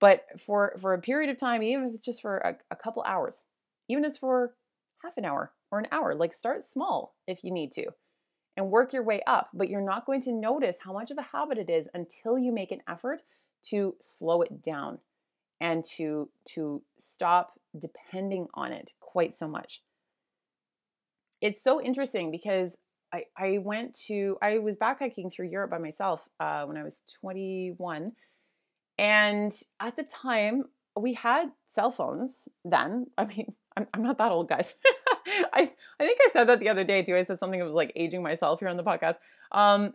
but 0.00 0.24
for 0.40 0.76
for 0.80 0.94
a 0.94 1.00
period 1.00 1.30
of 1.30 1.38
time, 1.38 1.62
even 1.62 1.86
if 1.86 1.94
it's 1.94 2.04
just 2.04 2.22
for 2.22 2.38
a, 2.38 2.56
a 2.70 2.76
couple 2.76 3.02
hours, 3.04 3.44
even 3.88 4.04
if 4.04 4.10
it's 4.10 4.18
for 4.18 4.54
half 5.02 5.16
an 5.16 5.24
hour 5.24 5.52
or 5.70 5.78
an 5.78 5.88
hour. 5.92 6.14
Like 6.14 6.32
start 6.32 6.64
small 6.64 7.14
if 7.26 7.44
you 7.44 7.52
need 7.52 7.72
to 7.72 7.86
and 8.56 8.70
work 8.70 8.92
your 8.92 9.02
way 9.02 9.20
up, 9.26 9.48
but 9.52 9.68
you're 9.68 9.80
not 9.80 10.06
going 10.06 10.20
to 10.22 10.32
notice 10.32 10.78
how 10.82 10.92
much 10.92 11.10
of 11.10 11.18
a 11.18 11.22
habit 11.22 11.58
it 11.58 11.70
is 11.70 11.88
until 11.94 12.38
you 12.38 12.52
make 12.52 12.70
an 12.70 12.82
effort 12.88 13.22
to 13.64 13.96
slow 14.00 14.42
it 14.42 14.62
down 14.62 14.98
and 15.60 15.84
to 15.84 16.28
to 16.44 16.82
stop 16.98 17.58
depending 17.78 18.46
on 18.54 18.72
it 18.72 18.92
quite 19.00 19.34
so 19.34 19.48
much. 19.48 19.82
It's 21.40 21.62
so 21.62 21.82
interesting 21.82 22.30
because 22.30 22.76
I, 23.12 23.24
I 23.36 23.58
went 23.58 23.94
to 24.06 24.36
I 24.42 24.58
was 24.58 24.76
backpacking 24.76 25.32
through 25.32 25.48
Europe 25.48 25.70
by 25.70 25.78
myself 25.78 26.28
uh, 26.40 26.64
when 26.64 26.76
I 26.76 26.82
was 26.82 27.02
21, 27.20 28.12
and 28.98 29.62
at 29.80 29.96
the 29.96 30.04
time 30.04 30.64
we 30.98 31.14
had 31.14 31.50
cell 31.66 31.90
phones 31.90 32.48
then. 32.64 33.06
I 33.18 33.24
mean, 33.24 33.54
I'm, 33.76 33.86
I'm 33.94 34.02
not 34.02 34.18
that 34.18 34.32
old, 34.32 34.48
guys. 34.48 34.74
I, 35.52 35.72
I 36.00 36.06
think 36.06 36.18
I 36.24 36.28
said 36.32 36.48
that 36.48 36.60
the 36.60 36.68
other 36.68 36.84
day 36.84 37.02
too. 37.02 37.16
I 37.16 37.22
said 37.22 37.38
something 37.38 37.58
that 37.58 37.64
was 37.64 37.74
like 37.74 37.92
aging 37.96 38.22
myself 38.22 38.60
here 38.60 38.68
on 38.68 38.76
the 38.76 38.84
podcast. 38.84 39.16
Um, 39.52 39.94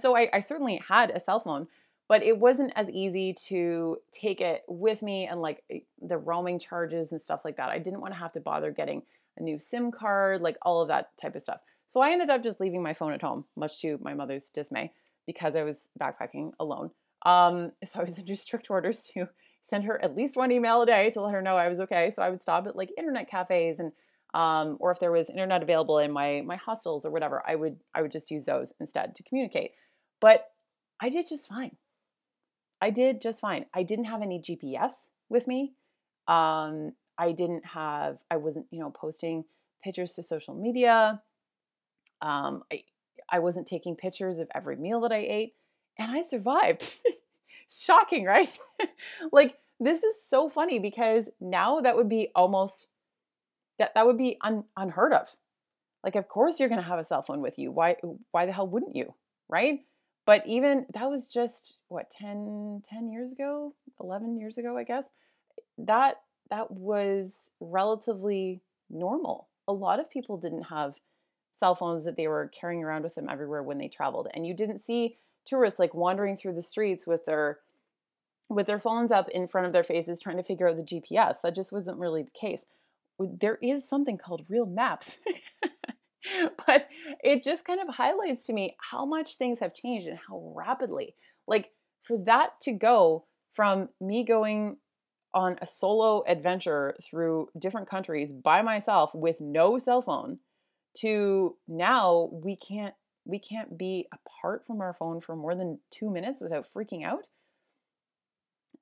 so 0.00 0.16
I, 0.16 0.28
I 0.32 0.40
certainly 0.40 0.82
had 0.88 1.10
a 1.10 1.20
cell 1.20 1.40
phone, 1.40 1.66
but 2.08 2.22
it 2.22 2.38
wasn't 2.38 2.72
as 2.76 2.90
easy 2.90 3.34
to 3.48 3.98
take 4.12 4.40
it 4.40 4.62
with 4.68 5.02
me 5.02 5.26
and 5.26 5.40
like 5.40 5.62
eh, 5.70 5.80
the 6.00 6.18
roaming 6.18 6.58
charges 6.58 7.12
and 7.12 7.20
stuff 7.20 7.40
like 7.44 7.56
that. 7.56 7.70
I 7.70 7.78
didn't 7.78 8.00
want 8.00 8.14
to 8.14 8.20
have 8.20 8.32
to 8.32 8.40
bother 8.40 8.70
getting 8.70 9.02
a 9.38 9.42
new 9.42 9.58
SIM 9.58 9.90
card, 9.90 10.40
like 10.40 10.56
all 10.62 10.80
of 10.80 10.88
that 10.88 11.16
type 11.16 11.34
of 11.34 11.42
stuff. 11.42 11.60
So 11.86 12.00
I 12.00 12.10
ended 12.10 12.30
up 12.30 12.42
just 12.42 12.60
leaving 12.60 12.82
my 12.82 12.94
phone 12.94 13.12
at 13.12 13.22
home, 13.22 13.44
much 13.54 13.80
to 13.82 13.98
my 14.02 14.14
mother's 14.14 14.50
dismay, 14.50 14.92
because 15.26 15.54
I 15.54 15.62
was 15.62 15.88
backpacking 16.00 16.52
alone. 16.58 16.90
Um, 17.24 17.72
so 17.84 18.00
I 18.00 18.04
was 18.04 18.18
under 18.18 18.34
strict 18.34 18.70
orders 18.70 19.02
to 19.14 19.28
send 19.62 19.84
her 19.84 20.02
at 20.02 20.16
least 20.16 20.36
one 20.36 20.52
email 20.52 20.82
a 20.82 20.86
day 20.86 21.10
to 21.10 21.20
let 21.20 21.34
her 21.34 21.42
know 21.42 21.56
I 21.56 21.68
was 21.68 21.80
okay. 21.80 22.10
So 22.10 22.22
I 22.22 22.30
would 22.30 22.42
stop 22.42 22.66
at 22.66 22.76
like 22.76 22.90
internet 22.96 23.28
cafes 23.28 23.80
and 23.80 23.92
um, 24.34 24.76
or 24.80 24.90
if 24.90 25.00
there 25.00 25.12
was 25.12 25.30
internet 25.30 25.62
available 25.62 25.98
in 25.98 26.12
my 26.12 26.42
my 26.44 26.56
hostels 26.56 27.04
or 27.04 27.10
whatever, 27.10 27.42
I 27.46 27.54
would 27.54 27.78
I 27.94 28.02
would 28.02 28.12
just 28.12 28.30
use 28.30 28.44
those 28.44 28.72
instead 28.80 29.14
to 29.16 29.22
communicate. 29.22 29.72
But 30.20 30.44
I 31.00 31.08
did 31.08 31.28
just 31.28 31.48
fine. 31.48 31.76
I 32.80 32.90
did 32.90 33.20
just 33.20 33.40
fine. 33.40 33.66
I 33.74 33.82
didn't 33.82 34.06
have 34.06 34.22
any 34.22 34.40
GPS 34.40 35.08
with 35.28 35.46
me. 35.46 35.72
Um, 36.28 36.92
I 37.18 37.32
didn't 37.32 37.64
have. 37.64 38.18
I 38.30 38.36
wasn't 38.36 38.66
you 38.70 38.80
know 38.80 38.90
posting 38.90 39.44
pictures 39.82 40.12
to 40.12 40.22
social 40.22 40.54
media. 40.54 41.22
Um, 42.20 42.62
I 42.72 42.82
I 43.30 43.38
wasn't 43.38 43.66
taking 43.66 43.96
pictures 43.96 44.38
of 44.38 44.48
every 44.54 44.76
meal 44.76 45.00
that 45.00 45.12
I 45.12 45.18
ate, 45.18 45.54
and 45.98 46.10
I 46.10 46.20
survived. 46.20 46.96
Shocking, 47.70 48.24
right? 48.24 48.56
like 49.32 49.56
this 49.80 50.02
is 50.02 50.22
so 50.22 50.48
funny 50.48 50.78
because 50.78 51.28
now 51.40 51.80
that 51.80 51.96
would 51.96 52.08
be 52.08 52.30
almost 52.34 52.86
that 53.78 53.94
that 53.94 54.06
would 54.06 54.18
be 54.18 54.36
un, 54.40 54.64
unheard 54.76 55.12
of. 55.12 55.34
Like 56.04 56.16
of 56.16 56.28
course 56.28 56.58
you're 56.58 56.68
going 56.68 56.80
to 56.80 56.86
have 56.86 56.98
a 56.98 57.04
cell 57.04 57.22
phone 57.22 57.40
with 57.40 57.58
you. 57.58 57.70
Why 57.70 57.96
why 58.30 58.46
the 58.46 58.52
hell 58.52 58.68
wouldn't 58.68 58.96
you? 58.96 59.14
Right? 59.48 59.80
But 60.26 60.46
even 60.46 60.86
that 60.92 61.08
was 61.08 61.26
just 61.26 61.76
what 61.88 62.10
10 62.10 62.82
10 62.88 63.10
years 63.10 63.32
ago, 63.32 63.74
11 64.00 64.38
years 64.38 64.58
ago, 64.58 64.76
I 64.76 64.84
guess. 64.84 65.08
That 65.78 66.20
that 66.50 66.70
was 66.70 67.50
relatively 67.60 68.60
normal. 68.90 69.48
A 69.68 69.72
lot 69.72 70.00
of 70.00 70.10
people 70.10 70.36
didn't 70.36 70.64
have 70.64 70.94
cell 71.52 71.74
phones 71.74 72.04
that 72.04 72.16
they 72.16 72.28
were 72.28 72.50
carrying 72.54 72.84
around 72.84 73.02
with 73.02 73.14
them 73.14 73.28
everywhere 73.28 73.62
when 73.62 73.78
they 73.78 73.88
traveled. 73.88 74.28
And 74.34 74.46
you 74.46 74.54
didn't 74.54 74.78
see 74.78 75.16
tourists 75.44 75.78
like 75.78 75.94
wandering 75.94 76.36
through 76.36 76.54
the 76.54 76.62
streets 76.62 77.06
with 77.06 77.24
their 77.24 77.60
with 78.48 78.66
their 78.66 78.78
phones 78.78 79.10
up 79.10 79.28
in 79.30 79.48
front 79.48 79.66
of 79.66 79.72
their 79.72 79.82
faces 79.82 80.20
trying 80.20 80.36
to 80.36 80.42
figure 80.42 80.68
out 80.68 80.76
the 80.76 80.82
GPS. 80.82 81.40
That 81.40 81.54
just 81.54 81.72
wasn't 81.72 81.98
really 81.98 82.22
the 82.22 82.30
case. 82.30 82.66
There 83.18 83.58
is 83.62 83.88
something 83.88 84.18
called 84.18 84.46
real 84.48 84.66
maps. 84.66 85.16
but 86.66 86.88
it 87.22 87.42
just 87.42 87.64
kind 87.64 87.80
of 87.80 87.94
highlights 87.94 88.46
to 88.46 88.52
me 88.52 88.76
how 88.78 89.04
much 89.04 89.36
things 89.36 89.60
have 89.60 89.74
changed 89.74 90.06
and 90.06 90.18
how 90.28 90.52
rapidly. 90.54 91.14
Like 91.46 91.70
for 92.02 92.18
that 92.24 92.60
to 92.62 92.72
go 92.72 93.26
from 93.54 93.88
me 94.00 94.24
going 94.24 94.76
on 95.34 95.58
a 95.60 95.66
solo 95.66 96.22
adventure 96.26 96.94
through 97.02 97.48
different 97.58 97.88
countries 97.88 98.32
by 98.32 98.62
myself 98.62 99.14
with 99.14 99.40
no 99.40 99.78
cell 99.78 100.00
phone 100.02 100.38
to 100.94 101.56
now 101.68 102.30
we 102.32 102.56
can't 102.56 102.94
we 103.26 103.38
can't 103.38 103.76
be 103.76 104.06
apart 104.12 104.64
from 104.66 104.80
our 104.80 104.94
phone 104.94 105.20
for 105.20 105.34
more 105.34 105.54
than 105.54 105.78
2 105.90 106.08
minutes 106.10 106.40
without 106.40 106.66
freaking 106.72 107.04
out. 107.04 107.26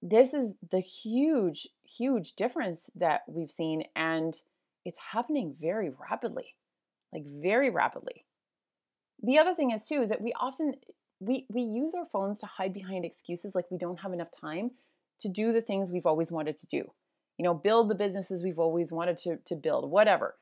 This 0.07 0.35
is 0.35 0.53
the 0.71 0.81
huge 0.81 1.67
huge 1.83 2.35
difference 2.35 2.91
that 2.95 3.23
we've 3.27 3.51
seen 3.51 3.85
and 3.97 4.35
it's 4.85 4.99
happening 5.13 5.57
very 5.59 5.91
rapidly 5.91 6.57
like 7.15 7.25
very 7.27 7.71
rapidly. 7.71 8.27
The 9.23 9.39
other 9.39 9.55
thing 9.55 9.71
is 9.71 9.87
too 9.87 10.03
is 10.03 10.11
that 10.11 10.21
we 10.21 10.35
often 10.39 10.75
we 11.21 11.47
we 11.49 11.63
use 11.63 11.95
our 11.95 12.05
phones 12.05 12.41
to 12.41 12.47
hide 12.47 12.75
behind 12.75 13.05
excuses 13.05 13.55
like 13.55 13.71
we 13.71 13.79
don't 13.79 14.01
have 14.01 14.13
enough 14.13 14.31
time 14.31 14.73
to 15.21 15.29
do 15.29 15.53
the 15.53 15.63
things 15.63 15.91
we've 15.91 16.05
always 16.05 16.31
wanted 16.31 16.59
to 16.59 16.67
do. 16.67 16.91
You 17.39 17.45
know, 17.45 17.55
build 17.55 17.89
the 17.89 17.95
businesses 17.95 18.43
we've 18.43 18.59
always 18.59 18.93
wanted 18.93 19.17
to 19.19 19.37
to 19.37 19.55
build, 19.55 19.91
whatever. 19.91 20.35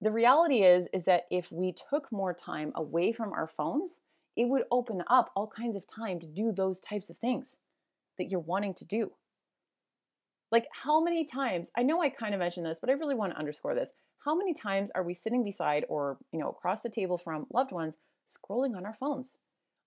The 0.00 0.10
reality 0.10 0.62
is 0.62 0.88
is 0.92 1.04
that 1.04 1.26
if 1.30 1.52
we 1.52 1.72
took 1.72 2.10
more 2.10 2.34
time 2.34 2.72
away 2.74 3.12
from 3.12 3.32
our 3.32 3.46
phones, 3.46 4.00
it 4.36 4.48
would 4.48 4.64
open 4.72 5.04
up 5.08 5.30
all 5.36 5.46
kinds 5.46 5.76
of 5.76 5.86
time 5.86 6.18
to 6.18 6.26
do 6.26 6.50
those 6.50 6.80
types 6.80 7.10
of 7.10 7.18
things 7.18 7.58
that 8.18 8.30
you're 8.30 8.40
wanting 8.40 8.74
to 8.74 8.84
do. 8.84 9.12
Like 10.50 10.66
how 10.72 11.02
many 11.02 11.24
times, 11.24 11.70
I 11.76 11.82
know 11.82 12.00
I 12.00 12.08
kind 12.08 12.34
of 12.34 12.40
mentioned 12.40 12.66
this, 12.66 12.78
but 12.80 12.90
I 12.90 12.94
really 12.94 13.14
want 13.14 13.32
to 13.32 13.38
underscore 13.38 13.74
this. 13.74 13.90
How 14.24 14.34
many 14.34 14.54
times 14.54 14.90
are 14.94 15.02
we 15.02 15.14
sitting 15.14 15.44
beside 15.44 15.84
or 15.88 16.18
you 16.32 16.38
know 16.38 16.48
across 16.48 16.82
the 16.82 16.88
table 16.88 17.18
from 17.18 17.46
loved 17.52 17.72
ones 17.72 17.98
scrolling 18.28 18.76
on 18.76 18.84
our 18.84 18.94
phones? 18.94 19.38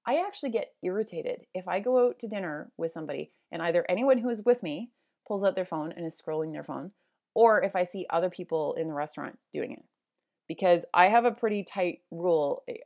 I 0.05 0.15
actually 0.15 0.49
get 0.49 0.73
irritated 0.83 1.45
if 1.53 1.67
i 1.67 1.79
go 1.79 2.07
out 2.07 2.19
to 2.19 2.27
dinner 2.27 2.71
with 2.77 2.91
somebody 2.91 3.31
and 3.51 3.61
either 3.61 3.85
anyone 3.87 4.17
who 4.17 4.29
is 4.29 4.43
with 4.43 4.63
me 4.63 4.91
pulls 5.27 5.43
out 5.43 5.55
their 5.55 5.65
phone 5.65 5.91
and 5.91 6.05
is 6.05 6.19
scrolling 6.19 6.51
their 6.51 6.63
phone 6.63 6.91
or 7.35 7.61
if 7.63 7.75
i 7.75 7.83
see 7.83 8.05
other 8.09 8.29
people 8.29 8.73
in 8.73 8.87
the 8.87 8.93
restaurant 8.93 9.37
doing 9.53 9.73
it. 9.73 9.83
Because 10.47 10.85
i 10.93 11.07
have 11.07 11.25
a 11.25 11.31
pretty 11.31 11.63
tight 11.63 11.99
rule 12.09 12.63
eh, 12.67 12.77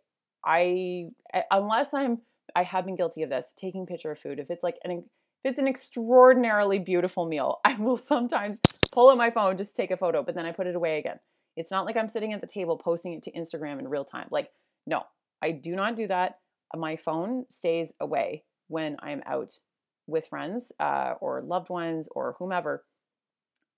i 0.45 1.07
eh, 1.33 1.43
unless 1.51 1.93
i'm 1.93 2.19
i 2.55 2.63
have 2.63 2.85
been 2.85 2.95
guilty 2.95 3.23
of 3.23 3.29
this 3.29 3.47
taking 3.57 3.85
picture 3.85 4.11
of 4.11 4.19
food 4.19 4.39
if 4.39 4.49
it's 4.49 4.63
like 4.63 4.77
an 4.83 5.03
it's 5.45 5.59
an 5.59 5.67
extraordinarily 5.67 6.79
beautiful 6.79 7.25
meal 7.25 7.59
i 7.65 7.75
will 7.75 7.97
sometimes 7.97 8.59
pull 8.91 9.09
out 9.09 9.17
my 9.17 9.29
phone 9.29 9.57
just 9.57 9.75
take 9.75 9.91
a 9.91 9.97
photo 9.97 10.21
but 10.21 10.35
then 10.35 10.45
i 10.45 10.51
put 10.51 10.67
it 10.67 10.75
away 10.75 10.97
again 10.97 11.19
it's 11.55 11.71
not 11.71 11.85
like 11.85 11.95
I'm 11.95 12.09
sitting 12.09 12.33
at 12.33 12.41
the 12.41 12.47
table 12.47 12.77
posting 12.77 13.13
it 13.13 13.23
to 13.23 13.31
Instagram 13.31 13.79
in 13.79 13.87
real 13.87 14.05
time. 14.05 14.27
Like, 14.29 14.51
no, 14.85 15.03
I 15.41 15.51
do 15.51 15.75
not 15.75 15.95
do 15.95 16.07
that. 16.07 16.39
My 16.75 16.95
phone 16.95 17.45
stays 17.49 17.93
away 17.99 18.43
when 18.67 18.97
I'm 18.99 19.21
out 19.25 19.59
with 20.07 20.27
friends 20.27 20.71
uh, 20.79 21.13
or 21.21 21.41
loved 21.41 21.69
ones 21.69 22.09
or 22.13 22.35
whomever, 22.37 22.83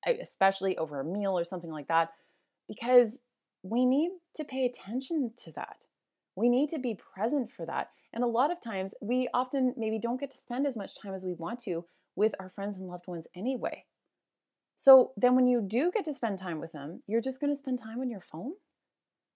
especially 0.05 0.77
over 0.77 0.99
a 0.99 1.05
meal 1.05 1.37
or 1.37 1.43
something 1.43 1.71
like 1.71 1.87
that, 1.87 2.11
because 2.67 3.19
we 3.63 3.85
need 3.85 4.11
to 4.35 4.43
pay 4.43 4.65
attention 4.65 5.31
to 5.37 5.51
that. 5.53 5.85
We 6.35 6.49
need 6.49 6.69
to 6.69 6.79
be 6.79 6.95
present 6.95 7.51
for 7.51 7.65
that. 7.65 7.89
And 8.17 8.23
a 8.23 8.27
lot 8.27 8.51
of 8.51 8.59
times, 8.59 8.95
we 8.99 9.29
often 9.31 9.75
maybe 9.77 9.99
don't 9.99 10.19
get 10.19 10.31
to 10.31 10.37
spend 10.37 10.65
as 10.65 10.75
much 10.75 10.99
time 10.99 11.13
as 11.13 11.23
we 11.23 11.35
want 11.35 11.59
to 11.65 11.85
with 12.15 12.33
our 12.39 12.49
friends 12.49 12.79
and 12.79 12.87
loved 12.87 13.05
ones 13.05 13.27
anyway. 13.35 13.85
So 14.75 15.11
then 15.15 15.35
when 15.35 15.45
you 15.45 15.61
do 15.61 15.91
get 15.93 16.03
to 16.05 16.15
spend 16.15 16.39
time 16.39 16.59
with 16.59 16.71
them, 16.71 17.03
you're 17.05 17.21
just 17.21 17.39
going 17.39 17.53
to 17.53 17.55
spend 17.55 17.77
time 17.77 17.99
on 17.99 18.09
your 18.09 18.21
phone? 18.21 18.53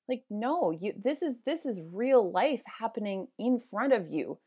Like 0.10 0.24
no, 0.32 0.72
you 0.72 0.94
this 1.00 1.22
is 1.22 1.38
this 1.46 1.63
is 1.63 1.80
real 1.94 2.32
life 2.32 2.63
happening 2.80 3.28
in 3.38 3.60
front 3.60 3.94
of 3.94 4.08
you. 4.10 4.39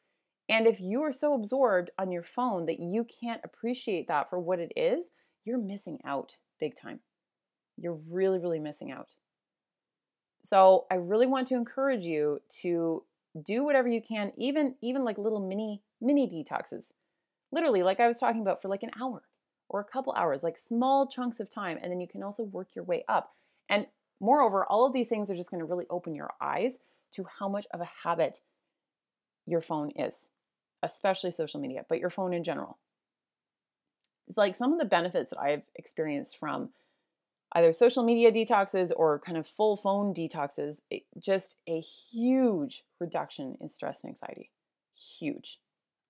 And 0.48 0.66
if 0.66 0.80
you 0.80 1.04
are 1.04 1.12
so 1.12 1.34
absorbed 1.34 1.92
on 1.96 2.10
your 2.10 2.24
phone 2.24 2.66
that 2.66 2.80
you 2.80 3.06
can't 3.20 3.40
appreciate 3.44 4.08
that 4.08 4.30
for 4.30 4.40
what 4.40 4.58
it 4.58 4.72
is, 4.74 5.10
you're 5.44 5.58
missing 5.58 6.00
out 6.04 6.38
big 6.58 6.74
time. 6.74 6.98
You're 7.76 8.00
really 8.10 8.40
really 8.40 8.58
missing 8.58 8.90
out. 8.90 9.10
So, 10.42 10.86
I 10.90 10.96
really 10.96 11.28
want 11.28 11.46
to 11.48 11.54
encourage 11.54 12.04
you 12.04 12.40
to 12.62 13.04
do 13.42 13.64
whatever 13.64 13.88
you 13.88 14.00
can, 14.00 14.32
even 14.36 14.76
even 14.80 15.04
like 15.04 15.18
little 15.18 15.40
mini 15.40 15.82
mini 16.00 16.28
detoxes. 16.28 16.92
Literally, 17.52 17.82
like 17.82 18.00
I 18.00 18.08
was 18.08 18.18
talking 18.18 18.42
about 18.42 18.60
for 18.60 18.68
like 18.68 18.82
an 18.82 18.90
hour 19.00 19.22
or 19.68 19.80
a 19.80 19.84
couple 19.84 20.12
hours, 20.12 20.42
like 20.42 20.58
small 20.58 21.06
chunks 21.06 21.40
of 21.40 21.48
time, 21.48 21.78
and 21.82 21.90
then 21.90 22.00
you 22.00 22.08
can 22.08 22.22
also 22.22 22.44
work 22.44 22.68
your 22.74 22.84
way 22.84 23.04
up. 23.08 23.32
And 23.68 23.86
moreover, 24.20 24.64
all 24.64 24.86
of 24.86 24.92
these 24.92 25.08
things 25.08 25.30
are 25.30 25.36
just 25.36 25.50
going 25.50 25.60
to 25.60 25.66
really 25.66 25.86
open 25.90 26.14
your 26.14 26.30
eyes 26.40 26.78
to 27.12 27.24
how 27.38 27.48
much 27.48 27.66
of 27.72 27.80
a 27.80 27.88
habit 28.02 28.40
your 29.46 29.60
phone 29.60 29.90
is, 29.96 30.28
especially 30.82 31.30
social 31.30 31.60
media, 31.60 31.84
but 31.88 31.98
your 31.98 32.10
phone 32.10 32.34
in 32.34 32.44
general. 32.44 32.78
It's 34.28 34.38
like 34.38 34.56
some 34.56 34.72
of 34.72 34.78
the 34.78 34.84
benefits 34.84 35.30
that 35.30 35.38
I've 35.38 35.64
experienced 35.76 36.38
from 36.38 36.70
either 37.54 37.72
social 37.72 38.02
media 38.02 38.32
detoxes 38.32 38.90
or 38.94 39.20
kind 39.20 39.38
of 39.38 39.46
full 39.46 39.76
phone 39.76 40.12
detoxes, 40.12 40.80
just 41.18 41.56
a 41.68 41.80
huge 41.80 42.84
reduction 42.98 43.56
in 43.60 43.68
stress 43.68 44.02
and 44.02 44.10
anxiety. 44.10 44.50
Huge. 44.94 45.60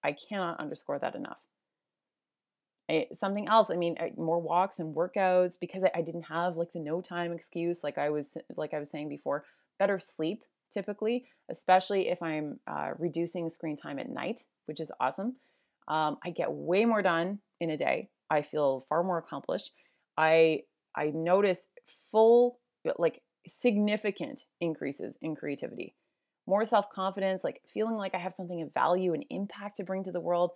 I 0.03 0.13
cannot 0.13 0.61
underscore 0.61 0.99
that 0.99 1.15
enough. 1.15 1.39
I, 2.91 3.07
something 3.15 3.49
else 3.49 3.71
i 3.71 3.77
mean 3.77 3.97
more 4.19 4.39
walks 4.39 4.79
and 4.79 4.95
workouts 4.95 5.59
because 5.59 5.85
I, 5.85 5.91
I, 5.95 6.03
didn't 6.03 6.25
have 6.25 6.59
like 6.59 6.73
the 6.73 6.81
no 6.81 7.01
time 7.01 7.33
excuse 7.33 7.83
like 7.83 7.97
i 7.97 8.11
was 8.11 8.37
like 8.57 8.75
i 8.75 8.79
was 8.79 8.91
saying 8.91 9.09
before 9.09 9.45
better 9.79 9.99
sleep 9.99 10.45
typically 10.71 11.25
especially 11.51 12.09
if 12.09 12.23
i'm 12.23 12.61
uh, 12.67 12.91
reducing 12.99 13.49
screen 13.49 13.77
time 13.77 13.99
at 13.99 14.11
night 14.11 14.45
which 14.67 14.81
is 14.81 14.93
awesome 15.01 15.37
um, 15.89 16.19
i 16.25 16.31
get 16.31 16.53
way 16.53 16.85
more 16.85 17.01
done 17.01 17.39
in 17.59 17.71
a 17.71 17.77
day 17.77 18.11
i 18.29 18.43
feel 18.43 18.85
far 18.87 19.03
more 19.03 19.17
accomplished 19.17 19.73
i 20.19 20.61
i 20.97 21.11
notice 21.11 21.67
full 22.11 22.59
uh, 22.89 22.93
like 22.99 23.23
significant 23.47 24.45
increases 24.61 25.19
in 25.21 25.35
creativity 25.35 25.95
more 26.47 26.65
self-confidence 26.65 27.45
like 27.45 27.61
feeling 27.67 27.97
like 27.97 28.15
i 28.15 28.19
have 28.19 28.33
something 28.33 28.63
of 28.63 28.73
value 28.73 29.13
and 29.15 29.25
impact 29.31 29.77
to 29.77 29.85
bring 29.85 30.03
to 30.03 30.13
the 30.13 30.21
world 30.21 30.53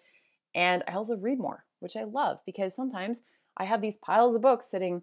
and 0.55 0.83
I 0.89 0.93
also 0.93 1.17
read 1.17 1.39
more, 1.39 1.65
which 1.81 1.97
I 1.97 2.05
love 2.05 2.39
because 2.47 2.75
sometimes 2.75 3.23
I 3.57 3.65
have 3.65 3.81
these 3.81 3.97
piles 3.97 4.35
of 4.35 4.43
books 4.43 4.71
sitting 4.71 5.03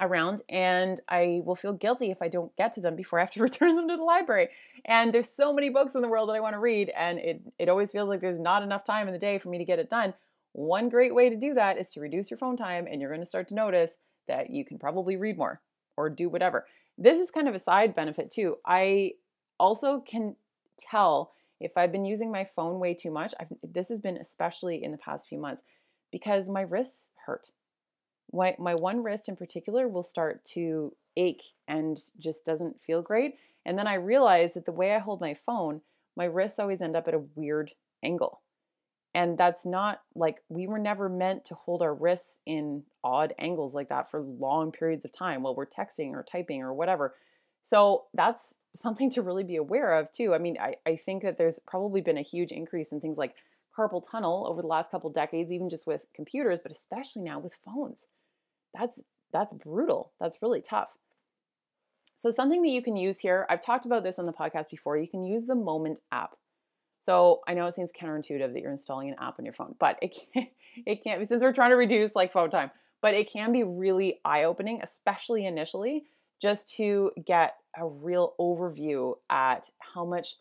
around 0.00 0.42
and 0.48 1.00
I 1.08 1.42
will 1.44 1.54
feel 1.54 1.72
guilty 1.72 2.10
if 2.10 2.20
I 2.20 2.28
don't 2.28 2.54
get 2.56 2.72
to 2.72 2.80
them 2.80 2.96
before 2.96 3.18
I 3.18 3.22
have 3.22 3.30
to 3.32 3.42
return 3.42 3.76
them 3.76 3.88
to 3.88 3.96
the 3.96 4.02
library. 4.02 4.48
And 4.84 5.12
there's 5.12 5.30
so 5.30 5.52
many 5.52 5.68
books 5.68 5.94
in 5.94 6.02
the 6.02 6.08
world 6.08 6.28
that 6.28 6.34
I 6.34 6.40
want 6.40 6.54
to 6.54 6.60
read 6.60 6.90
and 6.96 7.18
it 7.18 7.40
it 7.58 7.68
always 7.68 7.92
feels 7.92 8.08
like 8.08 8.20
there's 8.20 8.40
not 8.40 8.62
enough 8.62 8.84
time 8.84 9.06
in 9.06 9.12
the 9.12 9.18
day 9.18 9.38
for 9.38 9.48
me 9.48 9.58
to 9.58 9.64
get 9.64 9.78
it 9.78 9.90
done. 9.90 10.14
One 10.52 10.88
great 10.88 11.14
way 11.14 11.30
to 11.30 11.36
do 11.36 11.54
that 11.54 11.78
is 11.78 11.88
to 11.90 12.00
reduce 12.00 12.30
your 12.30 12.38
phone 12.38 12.56
time 12.56 12.86
and 12.90 13.00
you're 13.00 13.10
going 13.10 13.20
to 13.20 13.26
start 13.26 13.48
to 13.48 13.54
notice 13.54 13.98
that 14.28 14.50
you 14.50 14.64
can 14.64 14.78
probably 14.78 15.16
read 15.16 15.38
more 15.38 15.60
or 15.96 16.10
do 16.10 16.28
whatever. 16.28 16.66
This 16.98 17.18
is 17.18 17.30
kind 17.30 17.48
of 17.48 17.54
a 17.54 17.58
side 17.58 17.94
benefit 17.94 18.30
too. 18.30 18.56
I 18.66 19.12
also 19.58 20.00
can 20.00 20.36
tell 20.78 21.32
if 21.60 21.76
I've 21.76 21.92
been 21.92 22.04
using 22.04 22.30
my 22.30 22.44
phone 22.44 22.80
way 22.80 22.94
too 22.94 23.10
much, 23.10 23.34
I've, 23.38 23.48
this 23.62 23.88
has 23.88 24.00
been 24.00 24.16
especially 24.16 24.82
in 24.82 24.92
the 24.92 24.98
past 24.98 25.28
few 25.28 25.38
months 25.38 25.62
because 26.10 26.48
my 26.48 26.62
wrists 26.62 27.10
hurt. 27.26 27.52
My, 28.32 28.56
my 28.58 28.74
one 28.74 29.02
wrist 29.02 29.28
in 29.28 29.36
particular 29.36 29.88
will 29.88 30.02
start 30.02 30.44
to 30.46 30.94
ache 31.16 31.44
and 31.68 31.98
just 32.18 32.44
doesn't 32.44 32.80
feel 32.80 33.02
great. 33.02 33.36
And 33.64 33.78
then 33.78 33.86
I 33.86 33.94
realize 33.94 34.54
that 34.54 34.66
the 34.66 34.72
way 34.72 34.94
I 34.94 34.98
hold 34.98 35.20
my 35.20 35.34
phone, 35.34 35.80
my 36.16 36.24
wrists 36.24 36.58
always 36.58 36.82
end 36.82 36.96
up 36.96 37.08
at 37.08 37.14
a 37.14 37.24
weird 37.34 37.72
angle. 38.02 38.40
And 39.14 39.38
that's 39.38 39.64
not 39.64 40.00
like 40.16 40.42
we 40.48 40.66
were 40.66 40.78
never 40.78 41.08
meant 41.08 41.44
to 41.46 41.54
hold 41.54 41.82
our 41.82 41.94
wrists 41.94 42.40
in 42.46 42.82
odd 43.04 43.32
angles 43.38 43.74
like 43.74 43.88
that 43.90 44.10
for 44.10 44.20
long 44.20 44.72
periods 44.72 45.04
of 45.04 45.12
time 45.12 45.42
while 45.42 45.54
we're 45.54 45.66
texting 45.66 46.12
or 46.12 46.24
typing 46.24 46.62
or 46.62 46.74
whatever. 46.74 47.14
So 47.62 48.04
that's 48.12 48.54
something 48.74 49.10
to 49.10 49.22
really 49.22 49.44
be 49.44 49.56
aware 49.56 49.94
of 49.94 50.10
too. 50.10 50.34
I 50.34 50.38
mean, 50.38 50.58
I, 50.60 50.74
I 50.84 50.96
think 50.96 51.22
that 51.22 51.38
there's 51.38 51.60
probably 51.60 52.00
been 52.00 52.18
a 52.18 52.22
huge 52.22 52.50
increase 52.50 52.90
in 52.90 53.00
things 53.00 53.16
like 53.16 53.36
carpal 53.76 54.02
tunnel 54.08 54.46
over 54.48 54.62
the 54.62 54.68
last 54.68 54.90
couple 54.90 55.10
decades, 55.10 55.52
even 55.52 55.68
just 55.68 55.86
with 55.86 56.04
computers, 56.14 56.60
but 56.60 56.72
especially 56.72 57.22
now 57.22 57.38
with 57.38 57.56
phones. 57.64 58.06
That's 58.76 59.00
that's 59.32 59.52
brutal. 59.52 60.12
That's 60.20 60.42
really 60.42 60.60
tough. 60.60 60.90
So 62.16 62.30
something 62.30 62.62
that 62.62 62.68
you 62.68 62.82
can 62.82 62.96
use 62.96 63.18
here, 63.18 63.46
I've 63.50 63.62
talked 63.62 63.86
about 63.86 64.04
this 64.04 64.18
on 64.18 64.26
the 64.26 64.32
podcast 64.32 64.70
before, 64.70 64.96
you 64.96 65.08
can 65.08 65.24
use 65.24 65.46
the 65.46 65.56
Moment 65.56 66.00
app. 66.12 66.36
So 67.04 67.42
I 67.46 67.52
know 67.52 67.66
it 67.66 67.74
seems 67.74 67.92
counterintuitive 67.92 68.54
that 68.54 68.62
you're 68.62 68.72
installing 68.72 69.10
an 69.10 69.16
app 69.20 69.38
on 69.38 69.44
your 69.44 69.52
phone, 69.52 69.74
but 69.78 69.98
it 70.00 70.16
can't, 70.32 70.48
it 70.86 71.04
can't 71.04 71.20
be 71.20 71.26
since 71.26 71.42
we're 71.42 71.52
trying 71.52 71.68
to 71.68 71.76
reduce 71.76 72.16
like 72.16 72.32
phone 72.32 72.50
time, 72.50 72.70
but 73.02 73.12
it 73.12 73.30
can 73.30 73.52
be 73.52 73.62
really 73.62 74.20
eye 74.24 74.44
opening, 74.44 74.80
especially 74.82 75.44
initially, 75.44 76.06
just 76.40 76.74
to 76.76 77.10
get 77.26 77.56
a 77.76 77.86
real 77.86 78.32
overview 78.40 79.16
at 79.28 79.68
how 79.80 80.06
much 80.06 80.36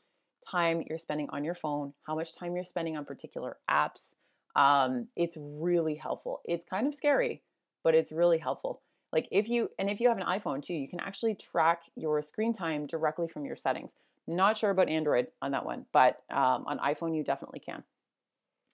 time 0.49 0.81
you're 0.87 0.97
spending 0.97 1.27
on 1.31 1.43
your 1.43 1.53
phone, 1.53 1.91
how 2.07 2.15
much 2.15 2.33
time 2.33 2.55
you're 2.55 2.63
spending 2.63 2.95
on 2.95 3.03
particular 3.03 3.57
apps. 3.69 4.13
Um, 4.55 5.07
it's 5.17 5.35
really 5.37 5.95
helpful. 5.95 6.39
It's 6.45 6.63
kind 6.63 6.87
of 6.87 6.95
scary, 6.95 7.41
but 7.83 7.93
it's 7.93 8.13
really 8.13 8.37
helpful. 8.37 8.81
Like 9.11 9.27
if 9.31 9.49
you, 9.49 9.69
and 9.77 9.89
if 9.89 9.99
you 9.99 10.07
have 10.07 10.17
an 10.17 10.23
iPhone 10.23 10.63
too, 10.63 10.75
you 10.75 10.87
can 10.87 11.01
actually 11.01 11.35
track 11.35 11.81
your 11.97 12.21
screen 12.21 12.53
time 12.53 12.87
directly 12.87 13.27
from 13.27 13.43
your 13.45 13.57
settings. 13.57 13.95
Not 14.27 14.57
sure 14.57 14.69
about 14.69 14.89
Android 14.89 15.27
on 15.41 15.51
that 15.51 15.65
one, 15.65 15.85
but 15.91 16.21
um, 16.29 16.65
on 16.65 16.79
iPhone, 16.79 17.15
you 17.15 17.23
definitely 17.23 17.59
can. 17.59 17.83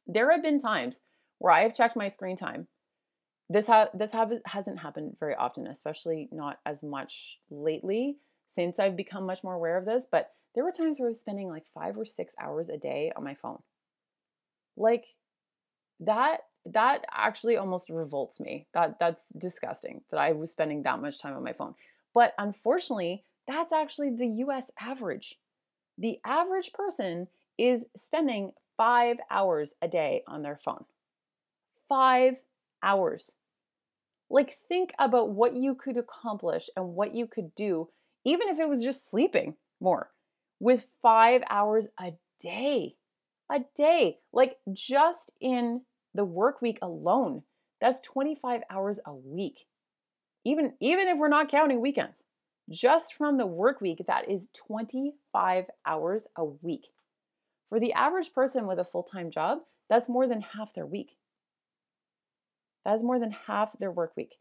There 0.05 0.31
have 0.31 0.43
been 0.43 0.59
times 0.59 0.99
where 1.39 1.53
I 1.53 1.61
have 1.61 1.75
checked 1.75 1.95
my 1.95 2.07
screen 2.07 2.35
time. 2.35 2.67
This, 3.49 3.67
ha- 3.67 3.89
this 3.93 4.11
ha- 4.11 4.29
hasn't 4.45 4.79
happened 4.79 5.17
very 5.19 5.35
often, 5.35 5.65
especially 5.65 6.29
not 6.31 6.59
as 6.65 6.83
much 6.83 7.39
lately 7.49 8.17
since 8.47 8.79
I've 8.79 8.95
become 8.95 9.25
much 9.25 9.43
more 9.43 9.53
aware 9.53 9.77
of 9.77 9.85
this, 9.85 10.07
but 10.11 10.31
there 10.53 10.63
were 10.63 10.71
times 10.71 10.99
where 10.99 11.07
I 11.07 11.09
was 11.09 11.19
spending 11.19 11.47
like 11.47 11.65
five 11.73 11.97
or 11.97 12.05
six 12.05 12.33
hours 12.39 12.69
a 12.69 12.77
day 12.77 13.11
on 13.15 13.23
my 13.23 13.35
phone. 13.35 13.61
Like 14.75 15.05
that 15.99 16.41
that 16.65 17.05
actually 17.11 17.57
almost 17.57 17.89
revolts 17.89 18.39
me. 18.39 18.67
That 18.73 18.99
that's 18.99 19.23
disgusting 19.37 20.01
that 20.11 20.19
I 20.19 20.31
was 20.31 20.51
spending 20.51 20.83
that 20.83 21.01
much 21.01 21.21
time 21.21 21.35
on 21.35 21.43
my 21.43 21.53
phone. 21.53 21.75
But 22.13 22.33
unfortunately, 22.37 23.23
that's 23.49 23.73
actually 23.73 24.11
the 24.11 24.27
US 24.45 24.71
average. 24.79 25.39
The 25.97 26.19
average 26.23 26.71
person 26.71 27.27
is 27.57 27.85
spending 27.97 28.51
5 28.77 29.17
hours 29.29 29.73
a 29.81 29.87
day 29.87 30.23
on 30.27 30.43
their 30.43 30.55
phone. 30.55 30.85
5 31.89 32.35
hours. 32.83 33.33
Like 34.29 34.51
think 34.51 34.93
about 34.99 35.31
what 35.31 35.55
you 35.55 35.73
could 35.73 35.97
accomplish 35.97 36.69
and 36.77 36.93
what 36.93 37.15
you 37.15 37.25
could 37.25 37.55
do 37.55 37.89
even 38.25 38.49
if 38.49 38.59
it 38.59 38.69
was 38.69 38.83
just 38.83 39.09
sleeping 39.09 39.55
more 39.79 40.11
with 40.59 40.87
5 41.01 41.41
hours 41.49 41.87
a 41.99 42.13
day. 42.39 42.95
A 43.51 43.61
day. 43.75 44.19
Like 44.31 44.57
just 44.71 45.31
in 45.41 45.81
the 46.13 46.25
work 46.25 46.61
week 46.61 46.79
alone, 46.81 47.43
that's 47.81 47.99
25 48.01 48.61
hours 48.69 48.99
a 49.05 49.13
week. 49.13 49.65
Even 50.45 50.73
even 50.79 51.07
if 51.07 51.17
we're 51.17 51.27
not 51.27 51.49
counting 51.49 51.81
weekends. 51.81 52.23
Just 52.69 53.15
from 53.15 53.37
the 53.37 53.47
work 53.47 53.81
week, 53.81 54.03
that 54.07 54.29
is 54.29 54.47
25 54.53 55.65
hours 55.85 56.27
a 56.35 56.45
week. 56.45 56.89
For 57.69 57.79
the 57.79 57.93
average 57.93 58.33
person 58.33 58.67
with 58.67 58.79
a 58.79 58.85
full-time 58.85 59.31
job, 59.31 59.59
that's 59.89 60.09
more 60.09 60.27
than 60.27 60.41
half 60.41 60.73
their 60.73 60.85
week. 60.85 61.17
That's 62.85 63.03
more 63.03 63.19
than 63.19 63.31
half 63.31 63.77
their 63.79 63.91
work 63.91 64.13
week. 64.15 64.35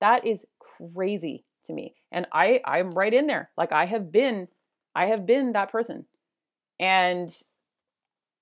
That 0.00 0.26
is 0.26 0.46
crazy 0.58 1.44
to 1.64 1.72
me. 1.72 1.94
And 2.12 2.26
I 2.32 2.60
I'm 2.64 2.92
right 2.92 3.12
in 3.12 3.26
there. 3.26 3.50
Like 3.56 3.72
I 3.72 3.86
have 3.86 4.12
been 4.12 4.48
I 4.94 5.06
have 5.06 5.26
been 5.26 5.52
that 5.52 5.72
person. 5.72 6.06
And 6.78 7.34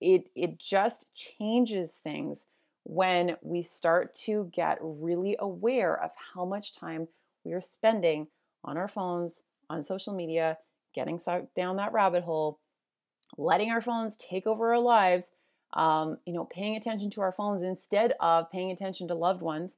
it 0.01 0.29
it 0.35 0.59
just 0.59 1.07
changes 1.15 2.01
things 2.03 2.47
when 2.85 3.37
we 3.43 3.63
start 3.63 4.13
to 4.13 4.51
get 4.53 4.79
really 4.81 5.37
aware 5.39 6.01
of 6.01 6.11
how 6.35 6.45
much 6.45 6.75
time 6.75 7.09
we 7.45 7.53
are 7.53 7.61
spending 7.61 8.27
on 8.65 8.77
our 8.77 8.89
phones, 8.89 9.43
on 9.69 9.83
social 9.83 10.15
media, 10.15 10.59
getting 10.95 11.19
sucked 11.19 11.55
down 11.55 11.77
that 11.77 11.93
rabbit 11.93 12.23
hole, 12.25 12.61
letting 13.37 13.71
our 13.71 13.83
phones 13.83 14.17
take 14.17 14.47
over 14.47 14.73
our 14.73 14.81
lives, 14.81 15.31
um, 15.75 16.19
you 16.27 16.33
know, 16.33 16.45
paying 16.45 16.77
attention 16.77 17.11
to 17.11 17.21
our 17.21 17.33
phones 17.33 17.63
instead 17.63 18.15
of 18.21 18.51
paying 18.51 18.71
attention 18.71 19.09
to 19.09 19.15
loved 19.15 19.43
ones, 19.43 19.77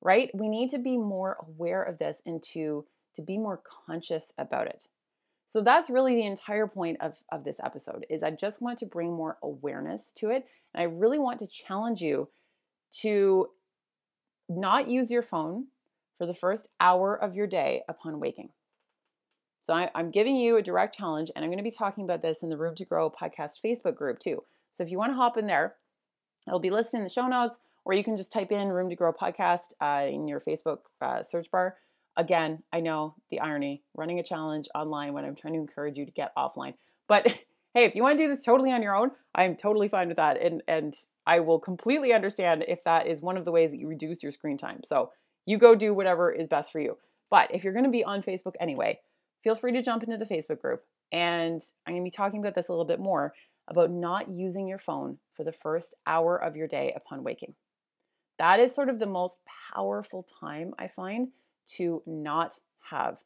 right? 0.00 0.30
We 0.34 0.48
need 0.48 0.70
to 0.70 0.78
be 0.78 0.96
more 0.96 1.36
aware 1.40 1.82
of 1.82 1.98
this 1.98 2.22
and 2.24 2.42
to, 2.54 2.84
to 3.16 3.22
be 3.22 3.38
more 3.38 3.60
conscious 3.86 4.32
about 4.38 4.68
it. 4.68 4.88
So 5.46 5.60
that's 5.60 5.90
really 5.90 6.14
the 6.14 6.24
entire 6.24 6.66
point 6.66 6.98
of, 7.00 7.22
of 7.30 7.44
this 7.44 7.60
episode 7.62 8.06
is 8.08 8.22
I 8.22 8.30
just 8.30 8.62
want 8.62 8.78
to 8.78 8.86
bring 8.86 9.12
more 9.12 9.36
awareness 9.42 10.12
to 10.16 10.30
it. 10.30 10.46
And 10.72 10.80
I 10.80 10.84
really 10.84 11.18
want 11.18 11.40
to 11.40 11.46
challenge 11.46 12.00
you 12.00 12.28
to 13.00 13.48
not 14.48 14.88
use 14.88 15.10
your 15.10 15.22
phone 15.22 15.66
for 16.22 16.26
the 16.26 16.34
first 16.34 16.68
hour 16.78 17.16
of 17.16 17.34
your 17.34 17.48
day 17.48 17.82
upon 17.88 18.20
waking. 18.20 18.50
So 19.64 19.74
I, 19.74 19.90
am 19.92 20.12
giving 20.12 20.36
you 20.36 20.56
a 20.56 20.62
direct 20.62 20.96
challenge, 20.96 21.32
and 21.34 21.44
I'm 21.44 21.50
going 21.50 21.58
to 21.58 21.64
be 21.64 21.70
talking 21.72 22.04
about 22.04 22.22
this 22.22 22.44
in 22.44 22.48
the 22.48 22.56
Room 22.56 22.76
to 22.76 22.84
Grow 22.84 23.10
podcast 23.10 23.54
Facebook 23.64 23.96
group 23.96 24.20
too. 24.20 24.44
So 24.70 24.84
if 24.84 24.90
you 24.92 24.98
want 24.98 25.10
to 25.10 25.16
hop 25.16 25.36
in 25.36 25.48
there, 25.48 25.74
it'll 26.46 26.60
be 26.60 26.70
listed 26.70 26.98
in 26.98 27.02
the 27.02 27.10
show 27.10 27.26
notes, 27.26 27.58
or 27.84 27.92
you 27.92 28.04
can 28.04 28.16
just 28.16 28.30
type 28.30 28.52
in 28.52 28.68
Room 28.68 28.88
to 28.88 28.94
Grow 28.94 29.12
podcast 29.12 29.72
uh, 29.80 30.06
in 30.06 30.28
your 30.28 30.38
Facebook 30.38 30.78
uh, 31.00 31.24
search 31.24 31.50
bar. 31.50 31.76
Again, 32.16 32.62
I 32.72 32.78
know 32.78 33.16
the 33.32 33.40
irony 33.40 33.82
running 33.96 34.20
a 34.20 34.22
challenge 34.22 34.68
online 34.76 35.14
when 35.14 35.24
I'm 35.24 35.34
trying 35.34 35.54
to 35.54 35.60
encourage 35.60 35.98
you 35.98 36.06
to 36.06 36.12
get 36.12 36.30
offline. 36.36 36.74
But 37.08 37.26
hey, 37.74 37.82
if 37.82 37.96
you 37.96 38.04
want 38.04 38.16
to 38.16 38.22
do 38.22 38.32
this 38.32 38.44
totally 38.44 38.70
on 38.70 38.80
your 38.80 38.94
own, 38.94 39.10
I'm 39.34 39.56
totally 39.56 39.88
fine 39.88 40.06
with 40.06 40.18
that. 40.18 40.40
And 40.40 40.62
and 40.68 40.94
I 41.26 41.40
will 41.40 41.58
completely 41.58 42.12
understand 42.12 42.64
if 42.68 42.84
that 42.84 43.08
is 43.08 43.20
one 43.20 43.36
of 43.36 43.44
the 43.44 43.50
ways 43.50 43.72
that 43.72 43.78
you 43.78 43.88
reduce 43.88 44.22
your 44.22 44.30
screen 44.30 44.56
time. 44.56 44.82
So 44.84 45.10
you 45.46 45.58
go 45.58 45.74
do 45.74 45.94
whatever 45.94 46.32
is 46.32 46.48
best 46.48 46.72
for 46.72 46.80
you. 46.80 46.98
But 47.30 47.54
if 47.54 47.64
you're 47.64 47.72
going 47.72 47.84
to 47.84 47.90
be 47.90 48.04
on 48.04 48.22
Facebook 48.22 48.54
anyway, 48.60 49.00
feel 49.42 49.54
free 49.54 49.72
to 49.72 49.82
jump 49.82 50.02
into 50.02 50.18
the 50.18 50.24
Facebook 50.24 50.60
group. 50.60 50.82
And 51.12 51.60
I'm 51.86 51.94
going 51.94 52.02
to 52.02 52.06
be 52.06 52.10
talking 52.10 52.40
about 52.40 52.54
this 52.54 52.68
a 52.68 52.72
little 52.72 52.84
bit 52.84 53.00
more 53.00 53.34
about 53.68 53.90
not 53.90 54.30
using 54.30 54.66
your 54.66 54.78
phone 54.78 55.18
for 55.34 55.44
the 55.44 55.52
first 55.52 55.94
hour 56.06 56.36
of 56.36 56.56
your 56.56 56.68
day 56.68 56.92
upon 56.96 57.22
waking. 57.22 57.54
That 58.38 58.60
is 58.60 58.74
sort 58.74 58.88
of 58.88 58.98
the 58.98 59.06
most 59.06 59.38
powerful 59.74 60.26
time 60.40 60.74
I 60.78 60.88
find 60.88 61.28
to 61.76 62.02
not 62.06 62.58
have 62.90 63.18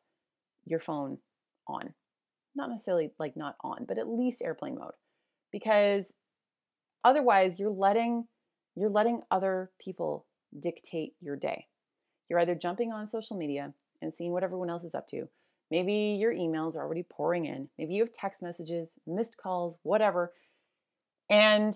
your 0.66 0.80
phone 0.80 1.18
on. 1.66 1.94
Not 2.54 2.70
necessarily 2.70 3.10
like 3.18 3.36
not 3.36 3.56
on, 3.62 3.84
but 3.86 3.98
at 3.98 4.08
least 4.08 4.42
airplane 4.42 4.76
mode. 4.78 4.92
Because 5.52 6.12
otherwise 7.04 7.58
you're 7.58 7.70
letting 7.70 8.26
you're 8.74 8.90
letting 8.90 9.22
other 9.30 9.70
people 9.80 10.26
dictate 10.60 11.14
your 11.20 11.36
day. 11.36 11.66
You're 12.28 12.40
either 12.40 12.54
jumping 12.54 12.92
on 12.92 13.06
social 13.06 13.36
media 13.36 13.72
and 14.02 14.12
seeing 14.12 14.32
what 14.32 14.44
everyone 14.44 14.70
else 14.70 14.84
is 14.84 14.94
up 14.94 15.06
to. 15.08 15.28
Maybe 15.70 16.16
your 16.20 16.32
emails 16.32 16.76
are 16.76 16.84
already 16.84 17.02
pouring 17.02 17.46
in. 17.46 17.68
Maybe 17.78 17.94
you 17.94 18.04
have 18.04 18.12
text 18.12 18.42
messages, 18.42 18.94
missed 19.06 19.36
calls, 19.36 19.78
whatever. 19.82 20.32
And 21.28 21.74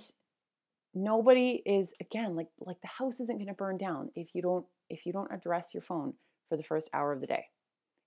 nobody 0.95 1.63
is 1.65 1.93
again 2.01 2.35
like 2.35 2.49
like 2.61 2.81
the 2.81 2.89
house 2.89 3.21
isn't 3.21 3.37
going 3.37 3.47
to 3.47 3.55
burn 3.55 3.77
down 3.77 4.11
if 4.17 4.35
you 4.35 4.43
don't 4.43 4.67
if 4.89 5.07
you 5.07 5.13
don't 5.13 5.33
address 5.33 5.73
your 5.73 5.83
phone 5.83 6.13
for 6.49 6.57
the 6.57 6.63
first 6.63 6.91
hour 6.93 7.13
of 7.13 7.21
the 7.21 7.27
day. 7.27 7.47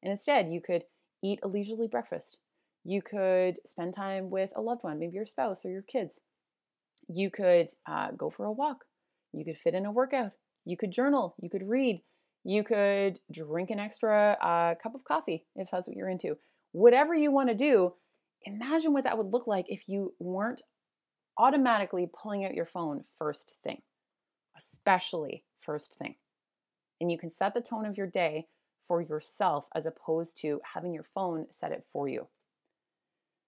And 0.01 0.11
instead, 0.11 0.51
you 0.51 0.61
could 0.61 0.83
eat 1.23 1.39
a 1.43 1.47
leisurely 1.47 1.87
breakfast. 1.87 2.37
You 2.83 3.01
could 3.01 3.57
spend 3.65 3.93
time 3.93 4.29
with 4.29 4.51
a 4.55 4.61
loved 4.61 4.83
one, 4.83 4.99
maybe 4.99 5.15
your 5.15 5.25
spouse 5.25 5.65
or 5.65 5.69
your 5.69 5.81
kids. 5.81 6.19
You 7.07 7.29
could 7.29 7.69
uh, 7.87 8.11
go 8.11 8.29
for 8.29 8.45
a 8.45 8.51
walk. 8.51 8.85
You 9.31 9.45
could 9.45 9.57
fit 9.57 9.73
in 9.73 9.85
a 9.85 9.91
workout. 9.91 10.31
You 10.65 10.75
could 10.75 10.91
journal. 10.91 11.35
You 11.41 11.49
could 11.49 11.67
read. 11.67 12.01
You 12.43 12.63
could 12.63 13.19
drink 13.31 13.69
an 13.69 13.79
extra 13.79 14.37
uh, 14.41 14.75
cup 14.81 14.95
of 14.95 15.03
coffee 15.03 15.45
if 15.55 15.71
that's 15.71 15.87
what 15.87 15.95
you're 15.95 16.09
into. 16.09 16.37
Whatever 16.71 17.13
you 17.13 17.31
want 17.31 17.49
to 17.49 17.55
do, 17.55 17.93
imagine 18.43 18.93
what 18.93 19.05
that 19.05 19.17
would 19.17 19.31
look 19.31 19.47
like 19.47 19.65
if 19.69 19.87
you 19.87 20.13
weren't 20.19 20.61
automatically 21.37 22.09
pulling 22.13 22.45
out 22.45 22.53
your 22.53 22.65
phone 22.65 23.03
first 23.17 23.55
thing, 23.63 23.81
especially 24.57 25.43
first 25.59 25.97
thing 25.97 26.15
and 27.03 27.11
you 27.11 27.17
can 27.17 27.29
set 27.29 27.53
the 27.53 27.61
tone 27.61 27.85
of 27.85 27.97
your 27.97 28.07
day 28.07 28.47
for 28.87 29.01
yourself 29.01 29.67
as 29.75 29.85
opposed 29.85 30.37
to 30.37 30.61
having 30.73 30.93
your 30.93 31.03
phone 31.03 31.45
set 31.51 31.71
it 31.71 31.83
for 31.91 32.07
you. 32.07 32.27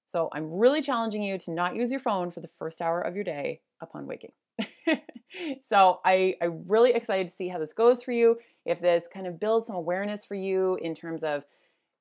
So 0.06 0.30
I'm 0.34 0.52
really 0.52 0.82
challenging 0.82 1.24
you 1.24 1.38
to 1.40 1.52
not 1.52 1.76
use 1.76 1.90
your 1.90 2.00
phone 2.00 2.32
for 2.32 2.42
the 2.42 2.50
first 2.60 2.82
hour 2.82 3.02
of 3.02 3.16
your 3.16 3.24
day 3.24 3.62
upon 3.82 4.06
waking. 4.06 4.34
so 5.64 6.00
I, 6.06 6.36
I'm 6.42 6.66
really 6.68 6.92
excited 6.92 7.28
to 7.28 7.34
see 7.34 7.48
how 7.48 7.58
this 7.58 7.74
goes 7.74 8.04
for 8.04 8.12
you. 8.12 8.38
If 8.66 8.82
this 8.82 9.06
kind 9.14 9.28
of 9.28 9.40
builds 9.40 9.68
some 9.68 9.76
awareness 9.76 10.26
for 10.26 10.36
you 10.36 10.78
in 10.82 10.96
terms 10.96 11.24
of 11.24 11.44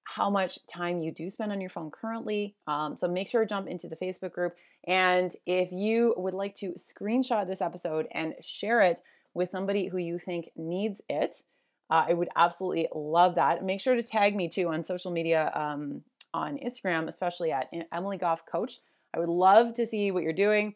how 0.05 0.29
much 0.29 0.59
time 0.67 1.03
you 1.03 1.11
do 1.11 1.31
spend 1.31 1.51
on 1.51 1.61
your 1.61 1.71
phone 1.71 1.91
currently. 1.91 2.55
Um, 2.67 2.97
so 2.97 3.09
make 3.09 3.27
sure 3.27 3.41
to 3.43 3.47
jump 3.47 3.69
into 3.69 3.89
the 3.89 3.97
Facebook 3.97 4.33
group. 4.33 4.55
And 4.87 5.35
if 5.47 5.73
you 5.73 6.15
would 6.17 6.35
like 6.35 6.55
to 6.57 6.75
screenshot 6.75 7.47
this 7.47 7.63
episode 7.63 8.07
and 8.13 8.35
share 8.43 8.83
it 8.83 9.01
with 9.33 9.49
somebody 9.49 9.89
who 9.89 9.97
you 9.97 10.19
think 10.19 10.51
needs 10.57 11.01
it, 11.09 11.43
uh, 11.91 12.05
I 12.09 12.15
would 12.15 12.29
absolutely 12.37 12.89
love 12.95 13.35
that. 13.37 13.65
Make 13.65 13.81
sure 13.81 13.95
to 13.95 14.03
tag 14.03 14.37
me 14.37 14.49
too 14.49 14.69
on 14.69 14.85
social 14.85 15.11
media 15.11 15.51
um, 15.55 16.03
on 16.33 16.59
Instagram, 16.59 17.09
especially 17.09 17.51
at 17.53 17.73
Emily 17.93 18.17
Goff 18.17 18.45
Coach. 18.47 18.81
I 19.15 19.21
would 19.21 19.29
love 19.29 19.75
to 19.75 19.87
see 19.87 20.11
what 20.11 20.23
you're 20.23 20.33
doing, 20.33 20.75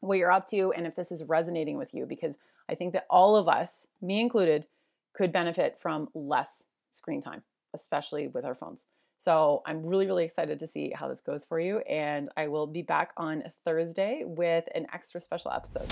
what 0.00 0.18
you're 0.18 0.32
up 0.32 0.46
to, 0.48 0.72
and 0.72 0.86
if 0.86 0.96
this 0.96 1.12
is 1.12 1.24
resonating 1.24 1.78
with 1.78 1.94
you, 1.94 2.04
because 2.04 2.36
I 2.68 2.74
think 2.74 2.92
that 2.92 3.06
all 3.08 3.36
of 3.36 3.48
us, 3.48 3.86
me 4.02 4.20
included, 4.20 4.66
could 5.14 5.32
benefit 5.32 5.78
from 5.78 6.08
less 6.14 6.64
screen 6.90 7.20
time, 7.20 7.42
especially 7.74 8.28
with 8.28 8.44
our 8.44 8.54
phones. 8.54 8.86
So 9.18 9.62
I'm 9.66 9.84
really, 9.84 10.06
really 10.06 10.24
excited 10.24 10.58
to 10.60 10.66
see 10.66 10.92
how 10.94 11.08
this 11.08 11.20
goes 11.20 11.44
for 11.44 11.60
you. 11.60 11.80
And 11.80 12.30
I 12.38 12.48
will 12.48 12.66
be 12.66 12.80
back 12.80 13.12
on 13.18 13.44
Thursday 13.66 14.22
with 14.24 14.64
an 14.74 14.86
extra 14.94 15.20
special 15.20 15.52
episode. 15.52 15.90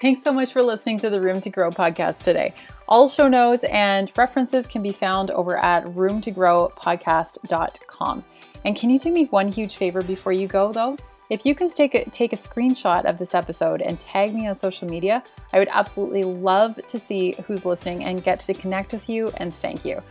Thanks 0.00 0.22
so 0.22 0.32
much 0.32 0.52
for 0.52 0.62
listening 0.62 1.00
to 1.00 1.10
the 1.10 1.20
Room 1.20 1.42
to 1.42 1.50
Grow 1.50 1.70
podcast 1.70 2.22
today. 2.22 2.54
All 2.88 3.06
show 3.08 3.28
notes 3.28 3.64
and 3.64 4.10
references 4.16 4.66
can 4.66 4.82
be 4.82 4.92
found 4.92 5.30
over 5.30 5.58
at 5.58 5.84
roomtogrowpodcast.com. 5.84 8.24
And 8.64 8.74
can 8.74 8.90
you 8.90 8.98
do 8.98 9.12
me 9.12 9.26
one 9.26 9.52
huge 9.52 9.76
favor 9.76 10.02
before 10.02 10.32
you 10.32 10.48
go, 10.48 10.72
though? 10.72 10.96
If 11.30 11.46
you 11.46 11.54
can 11.54 11.70
take 11.70 11.94
a, 11.94 12.04
take 12.10 12.32
a 12.32 12.36
screenshot 12.36 13.04
of 13.04 13.16
this 13.16 13.36
episode 13.36 13.82
and 13.82 14.00
tag 14.00 14.34
me 14.34 14.48
on 14.48 14.54
social 14.56 14.88
media, 14.88 15.22
I 15.52 15.60
would 15.60 15.68
absolutely 15.70 16.24
love 16.24 16.84
to 16.88 16.98
see 16.98 17.36
who's 17.46 17.64
listening 17.64 18.02
and 18.02 18.24
get 18.24 18.40
to 18.40 18.52
connect 18.52 18.92
with 18.92 19.08
you 19.08 19.32
and 19.36 19.54
thank 19.54 19.84
you. 19.84 20.02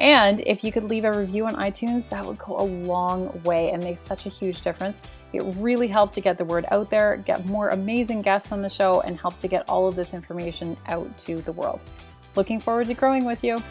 And 0.00 0.40
if 0.40 0.64
you 0.64 0.72
could 0.72 0.84
leave 0.84 1.04
a 1.04 1.12
review 1.12 1.44
on 1.44 1.56
iTunes, 1.56 2.08
that 2.08 2.24
would 2.24 2.38
go 2.38 2.58
a 2.58 2.64
long 2.64 3.38
way 3.42 3.70
and 3.70 3.84
make 3.84 3.98
such 3.98 4.24
a 4.24 4.30
huge 4.30 4.62
difference. 4.62 5.02
It 5.34 5.42
really 5.58 5.88
helps 5.88 6.12
to 6.12 6.22
get 6.22 6.38
the 6.38 6.44
word 6.46 6.64
out 6.70 6.88
there, 6.88 7.18
get 7.18 7.44
more 7.44 7.68
amazing 7.68 8.22
guests 8.22 8.50
on 8.50 8.62
the 8.62 8.70
show, 8.70 9.02
and 9.02 9.20
helps 9.20 9.38
to 9.40 9.48
get 9.48 9.68
all 9.68 9.86
of 9.86 9.94
this 9.94 10.14
information 10.14 10.78
out 10.86 11.18
to 11.18 11.42
the 11.42 11.52
world. 11.52 11.80
Looking 12.34 12.60
forward 12.60 12.86
to 12.86 12.94
growing 12.94 13.26
with 13.26 13.44
you. 13.44 13.62